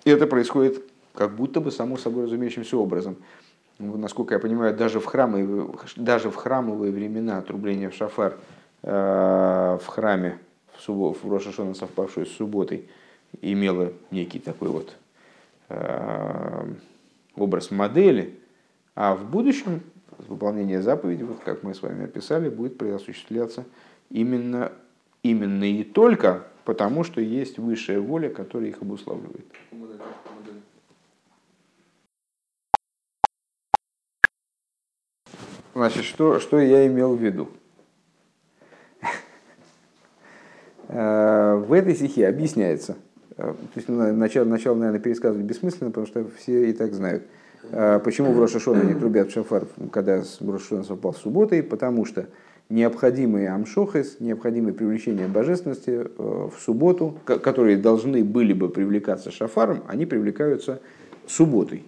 [0.05, 0.83] это происходит
[1.14, 3.16] как будто бы само собой разумеющимся образом.
[3.78, 8.37] насколько я понимаю, даже в, храмы, даже в храмовые времена отрубление в шафар
[8.83, 10.39] э, в храме
[10.81, 12.89] суббо, в Рошашона, совпавшую с субботой,
[13.41, 14.97] имело некий такой вот
[15.68, 16.74] э,
[17.37, 18.39] образ модели,
[18.95, 19.83] а в будущем
[20.28, 23.64] выполнение заповедей, вот как мы с вами описали, будет осуществляться
[24.11, 24.72] именно,
[25.22, 29.47] именно и только потому, что есть высшая воля, которая их обуславливает.
[35.72, 37.49] Значит, что, что я имел в виду?
[39.01, 39.07] Э,
[40.93, 42.97] в этой стихе объясняется,
[43.36, 47.22] э, то есть ну, начало, начало, наверное, пересказывать бессмысленно, потому что все и так знают,
[47.70, 52.26] э, почему в Рошашона не трубят в шафар, когда Рошашона совпал с субботой, потому что
[52.68, 60.80] необходимые амшохес, необходимые привлечения божественности в субботу, которые должны были бы привлекаться шафаром, они привлекаются
[61.26, 61.84] субботой.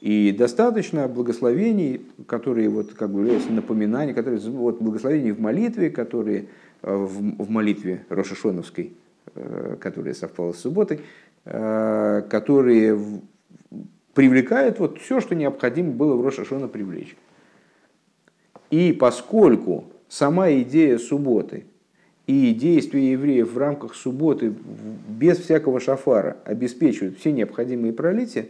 [0.00, 6.40] И достаточно благословений, которые вот, как бы являются напоминанием, которые, вот, благословений в молитве, которые
[6.40, 6.44] э,
[6.82, 8.94] в, в молитве Рошашоновской,
[9.34, 11.00] э, которая совпала с субботой,
[11.44, 12.98] э, которые
[14.14, 17.16] привлекают вот все, что необходимо было в Рошашона привлечь.
[18.70, 21.64] И поскольку сама идея субботы
[22.26, 24.54] и действия евреев в рамках субботы
[25.08, 28.46] без всякого шафара обеспечивают все необходимые пролития,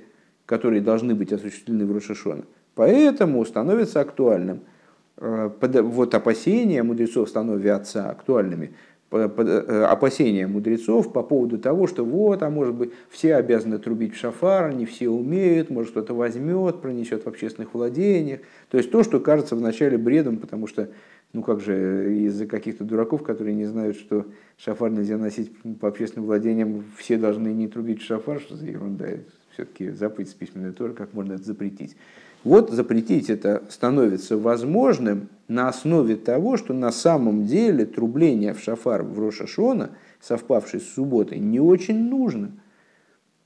[0.46, 2.44] которые должны быть осуществлены в Рошашона.
[2.74, 4.79] Поэтому становится актуальным, э,
[5.20, 8.72] вот опасения мудрецов становятся актуальными,
[9.10, 14.18] э, опасения мудрецов по поводу того, что вот, а может быть, все обязаны трубить в
[14.18, 18.40] шафар, не все умеют, может кто-то возьмет, пронесет в общественных владениях.
[18.70, 20.88] То есть то, что кажется вначале бредом, потому что,
[21.34, 24.24] ну как же, из-за каких-то дураков, которые не знают, что
[24.56, 29.06] шафар нельзя носить по общественным владениям, все должны не трубить в шафар, что за ерунда
[29.52, 31.96] все-таки заповедь с письменной Торы, как можно это запретить.
[32.42, 39.02] Вот запретить это становится возможным на основе того, что на самом деле трубление в шафар
[39.02, 42.52] в Рошашона, совпавшей с субботой, не очень нужно.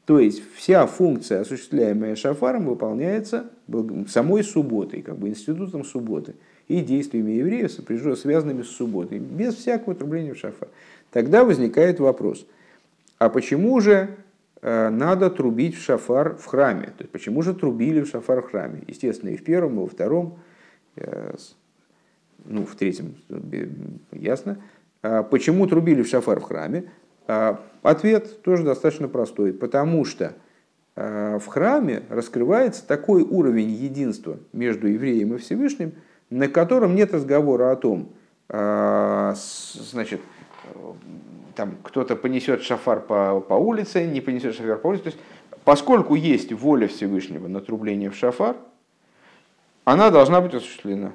[0.07, 3.47] То есть вся функция, осуществляемая шафаром, выполняется
[4.07, 6.35] самой субботой, как бы институтом субботы
[6.69, 7.73] и действиями евреев,
[8.19, 10.69] связанными с субботой, без всякого трубления в шафар.
[11.11, 12.47] Тогда возникает вопрос,
[13.19, 14.11] а почему же
[14.65, 16.87] надо трубить в шафар в храме.
[16.87, 18.83] То есть, почему же трубили в шафар в храме?
[18.87, 20.39] Естественно, и в первом, и во втором,
[20.97, 21.35] э,
[22.47, 23.17] ну, в третьем,
[24.11, 24.57] ясно.
[25.03, 26.91] А почему трубили в шафар в храме?
[27.27, 29.53] А ответ тоже достаточно простой.
[29.53, 30.33] Потому что
[30.97, 35.93] э, в храме раскрывается такой уровень единства между евреем и Всевышним,
[36.31, 38.13] на котором нет разговора о том,
[38.49, 40.21] значит,
[41.55, 45.05] там кто-то понесет шафар по, по улице, не понесет шафар по улице.
[45.05, 45.21] То есть,
[45.65, 48.57] поскольку есть воля Всевышнего на трубление в шафар,
[49.85, 51.13] она должна быть осуществлена.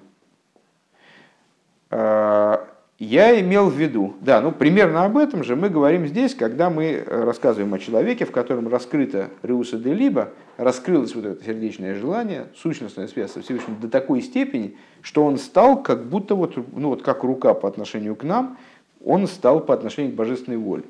[1.92, 2.68] А,
[3.00, 7.02] я имел в виду, да, ну примерно об этом же мы говорим здесь, когда мы
[7.08, 13.08] рассказываем о человеке, в котором раскрыто Риуса де Либо, раскрылось вот это сердечное желание, сущностная
[13.08, 17.24] связь со Всевышним до такой степени, что он стал как будто вот, ну вот как
[17.24, 18.58] рука по отношению к нам,
[19.04, 20.84] он стал по отношению к божественной воле.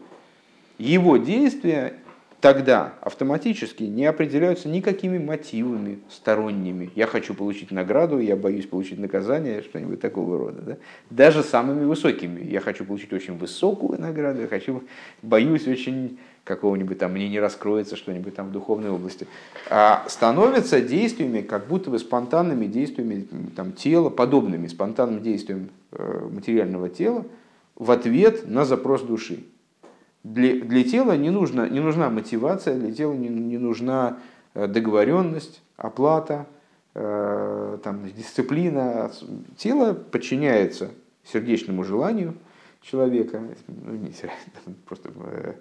[0.78, 1.96] Его действия
[2.42, 6.90] тогда автоматически не определяются никакими мотивами сторонними.
[6.96, 10.62] Я хочу получить награду, я боюсь получить наказание, что-нибудь такого рода.
[10.62, 10.78] Да?
[11.10, 12.42] Даже самыми высокими.
[12.50, 14.84] Я хочу получить очень высокую награду, я хочу,
[15.22, 19.28] боюсь очень какого-нибудь там, мне не раскроется что-нибудь там в духовной области.
[19.70, 26.90] А становятся действиями, как будто бы спонтанными действиями там, тела, подобными спонтанным действиям э, материального
[26.90, 27.26] тела,
[27.80, 29.46] в ответ на запрос души.
[30.24, 34.20] Для, для тела не, нужно, не нужна мотивация, для тела не, не нужна
[34.54, 36.46] э, договоренность, оплата,
[36.94, 39.10] э, там, дисциплина.
[39.58, 40.92] Тело подчиняется
[41.24, 42.36] сердечному желанию
[42.82, 44.14] человека, ну, не,
[44.86, 45.54] просто э,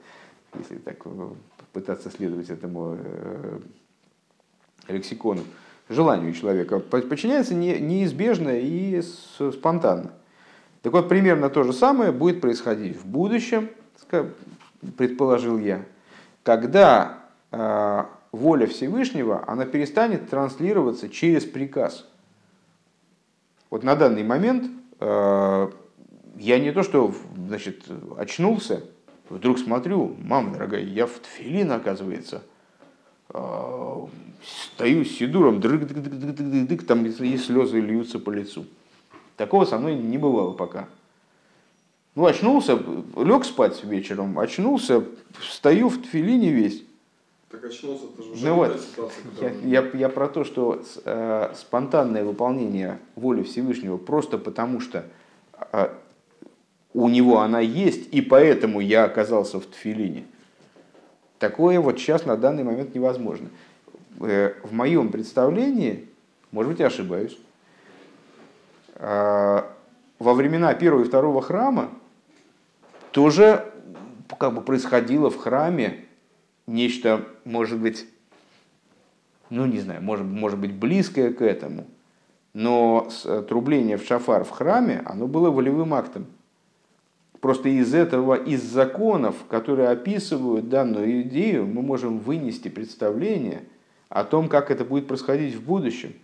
[0.58, 1.28] если так э,
[1.72, 3.60] пытаться следовать этому э,
[4.88, 5.42] лексикону,
[5.88, 10.12] желанию человека, подчиняется не, неизбежно и спонтанно.
[10.82, 13.68] Так вот, примерно то же самое будет происходить в будущем,
[14.96, 15.84] предположил я,
[16.44, 17.18] когда
[17.50, 22.06] э, воля Всевышнего, она перестанет транслироваться через приказ.
[23.70, 24.70] Вот на данный момент
[25.00, 25.70] э,
[26.36, 27.12] я не то что
[27.48, 27.84] значит,
[28.16, 28.84] очнулся,
[29.28, 32.42] вдруг смотрю, мама дорогая, я в тфилин, оказывается,
[33.30, 34.06] э,
[34.74, 38.66] стою с сидуром, дрык, там и слезы льются по лицу.
[39.38, 40.88] Такого со мной не бывало пока.
[42.16, 42.76] Ну, очнулся,
[43.16, 45.04] лег спать вечером, очнулся,
[45.40, 46.82] стою в тфилине весь.
[47.48, 50.82] Так очнулся, это же уже Ну вот, ситуация, Я, которая- я, я про то, что
[51.04, 55.04] э, спонтанное выполнение воли Всевышнего просто потому, что
[55.72, 55.88] э,
[56.92, 60.24] у него она есть, и поэтому я оказался в тфилине.
[61.38, 63.48] Такое вот сейчас на данный момент невозможно.
[64.18, 66.08] Э, в моем представлении,
[66.50, 67.38] может быть, я ошибаюсь,
[68.98, 71.90] во времена первого и второго храма
[73.12, 73.72] тоже
[74.38, 76.04] как бы происходило в храме
[76.66, 78.06] нечто, может быть,
[79.50, 81.86] ну не знаю, может, может быть близкое к этому,
[82.52, 86.26] но э, трубление в шафар в храме, оно было волевым актом.
[87.40, 93.62] Просто из этого, из законов, которые описывают данную идею, мы можем вынести представление
[94.08, 96.14] о том, как это будет происходить в будущем,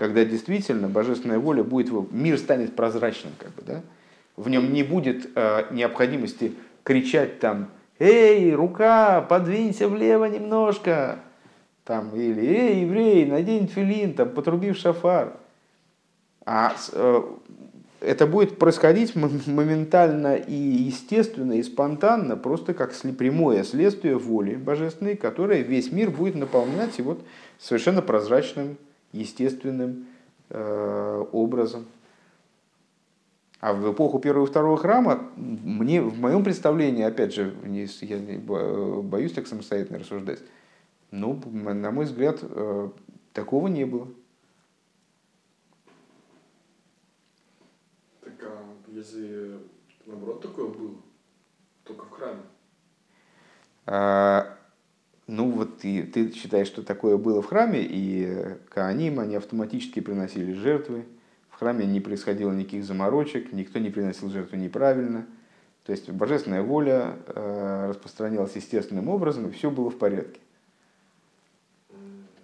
[0.00, 3.82] когда действительно божественная воля будет, мир станет прозрачным, как бы, да?
[4.34, 11.18] в нем не будет э, необходимости кричать там, эй, рука, подвинься влево немножко,
[11.84, 15.34] там, или эй, еврей, надень филин, там, потруби в шафар.
[16.46, 17.22] А э,
[18.00, 25.60] это будет происходить моментально и естественно, и спонтанно, просто как прямое следствие воли божественной, которая
[25.60, 27.20] весь мир будет наполнять и вот
[27.58, 28.78] совершенно прозрачным,
[29.12, 30.06] естественным
[30.50, 31.86] э, образом.
[33.60, 37.54] А в эпоху первого и второго храма, мне, в моем представлении, опять же,
[38.00, 40.40] я бо- боюсь так самостоятельно рассуждать,
[41.10, 42.88] ну, на мой взгляд, э,
[43.34, 44.08] такого не было.
[48.22, 49.58] Так а если
[50.06, 50.94] наоборот такое было,
[51.84, 52.42] только в храме.
[53.86, 54.56] А,
[55.30, 60.54] Ну вот и ты считаешь, что такое было в храме, и Кааним, они автоматически приносили
[60.54, 61.04] жертвы.
[61.50, 65.26] В храме не происходило никаких заморочек, никто не приносил жертву неправильно.
[65.86, 70.40] То есть божественная воля э, распространялась естественным образом, и все было в порядке.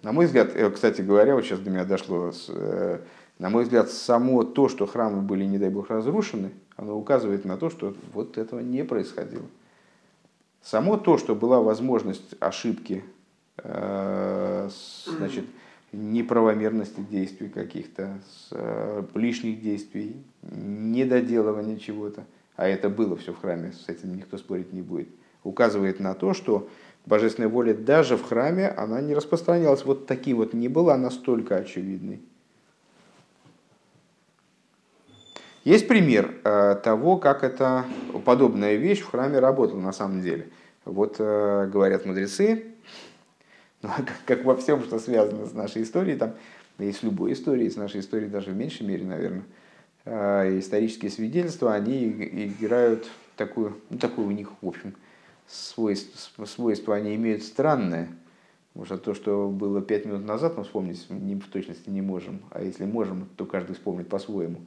[0.01, 2.99] На мой взгляд, э, кстати говоря, вот сейчас до меня дошло, э,
[3.37, 7.57] на мой взгляд, само то, что храмы были, не дай бог, разрушены, оно указывает на
[7.57, 9.43] то, что вот этого не происходило.
[10.69, 13.01] Само то, что была возможность ошибки,
[13.55, 14.69] э,
[15.05, 15.45] значит,
[15.93, 18.19] неправомерности действий каких-то,
[18.51, 22.25] э, лишних действий, недоделывания чего-то,
[22.57, 25.07] а это было все в храме, с этим никто спорить не будет,
[25.45, 26.67] указывает на то, что
[27.05, 32.19] божественная воля даже в храме, она не распространялась вот таким вот, не была настолько очевидной.
[35.67, 37.83] Есть пример э, того, как эта
[38.23, 40.47] подобная вещь в храме работала на самом деле.
[40.85, 42.67] Вот э, говорят мудрецы,
[43.81, 43.89] ну,
[44.25, 46.35] как, во всем, что связано с нашей историей, там,
[46.77, 49.43] да и с любой историей, с нашей историей даже в меньшей мере, наверное,
[50.05, 53.05] э, исторические свидетельства, они играют
[53.35, 54.95] такую, ну, такую у них, в общем,
[55.47, 58.07] свойство, свойство они имеют странное.
[58.73, 62.39] Может, то, что было пять минут назад, мы вспомнить не, в точности не можем.
[62.51, 64.61] А если можем, то каждый вспомнит по-своему.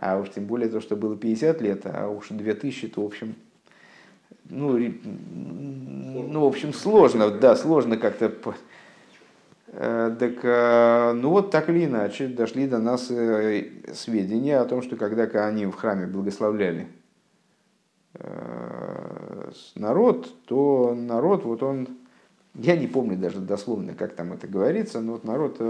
[0.00, 3.34] А уж тем более то, что было 50 лет, а уж 2000, то, в общем,
[4.44, 8.32] ну, ну, в общем, сложно, да, сложно как-то.
[9.72, 14.82] Э, Так, э, ну вот так или иначе, дошли до нас э, сведения о том,
[14.82, 16.86] что когда они в храме благословляли
[19.74, 21.88] народ, то народ, вот он,
[22.54, 25.60] я не помню даже дословно, как там это говорится, но вот народ,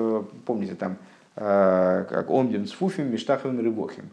[0.47, 0.97] помните, там,
[1.39, 4.11] как омдин с фуфим, миштаховым рыбохим.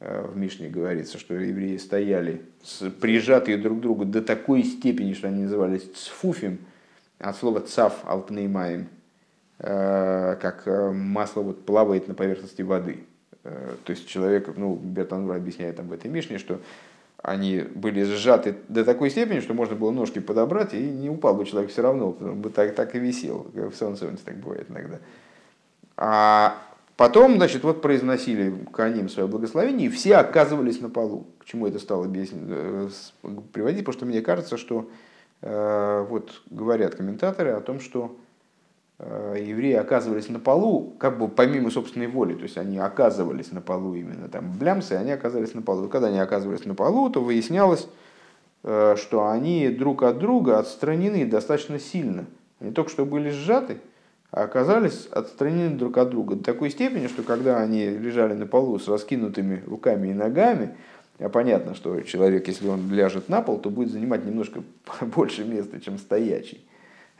[0.00, 2.42] Э, В Мишне говорится, что евреи стояли
[3.00, 6.58] прижатые друг к другу до такой степени, что они назывались цфуфим,
[7.18, 8.88] от слова цаф алпнеймаем,
[9.58, 13.04] э, как э, масло вот плавает на поверхности воды.
[13.44, 16.60] Э, То есть человек, ну, Бертанур объясняет там в этой Мишне, что
[17.22, 21.46] они были сжаты до такой степени, что можно было ножки подобрать, и не упал бы
[21.46, 23.46] человек все равно, он бы так, так и висел.
[23.54, 24.98] В солнце так бывает иногда.
[25.96, 26.58] А
[26.96, 31.26] потом, значит, вот произносили к ним свое благословение, и все оказывались на полу.
[31.38, 32.88] К чему это стало э,
[33.52, 33.80] приводить?
[33.80, 34.88] Потому что мне кажется, что
[35.42, 38.16] э, вот говорят комментаторы о том, что
[38.98, 43.62] э, евреи оказывались на полу, как бы помимо собственной воли, то есть они оказывались на
[43.62, 45.86] полу именно там блямсы, они оказались на полу.
[45.86, 47.88] И когда они оказывались на полу, то выяснялось,
[48.62, 52.26] что они друг от друга отстранены достаточно сильно.
[52.58, 53.78] Они только что были сжаты,
[54.36, 58.86] оказались отстранены друг от друга до такой степени, что когда они лежали на полу с
[58.86, 60.76] раскинутыми руками и ногами,
[61.18, 64.62] а понятно, что человек, если он ляжет на пол, то будет занимать немножко
[65.00, 66.62] больше места, чем стоячий.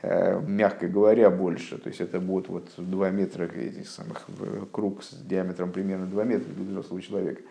[0.03, 1.79] Э, Мягко говоря, больше.
[1.79, 6.23] То есть это будет вот 2 метра этих самых, э, круг с диаметром примерно 2
[6.23, 7.41] метра для взрослого человека.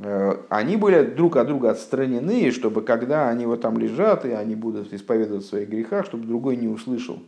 [0.00, 4.54] Э, они были друг от друга отстранены, чтобы когда они вот там лежат, и они
[4.54, 7.22] будут исповедовать в своих грехах, чтобы другой не услышал,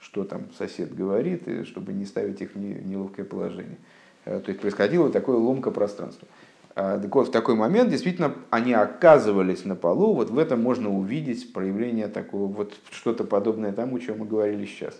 [0.00, 3.78] что там сосед говорит, и чтобы не ставить их в неловкое положение.
[4.24, 6.28] Э, то есть происходило такое ломка пространства.
[6.74, 11.52] Так вот, в такой момент действительно они оказывались на полу, вот в этом можно увидеть
[11.52, 14.94] проявление такого, вот что-то подобное тому, о чем мы говорили сейчас.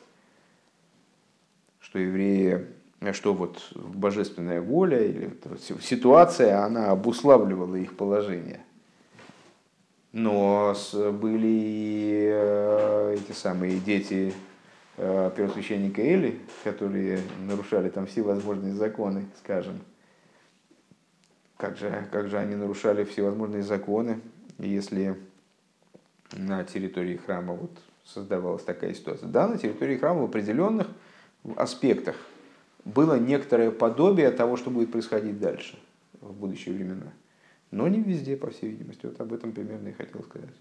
[1.79, 2.67] Что евреи
[3.13, 5.31] что вот божественная воля или
[5.81, 8.61] ситуация, она обуславливала их положение.
[10.13, 10.75] Но
[11.13, 14.48] были э, эти самые дети э,
[14.99, 19.79] первосвященника Эли, которые нарушали там все возможные законы, скажем.
[21.57, 24.21] Как же, как же они нарушали всевозможные законы,
[24.59, 25.17] если
[26.33, 27.71] на территории храма вот
[28.05, 29.29] создавалась такая ситуация.
[29.29, 30.89] Да, на территории храма в определенных
[31.57, 32.17] аспектах
[32.85, 35.79] было некоторое подобие того, что будет происходить дальше,
[36.21, 37.13] в будущие времена.
[37.71, 39.07] Но не везде, по всей видимости.
[39.07, 40.55] Вот об этом примерно и хотел сказать.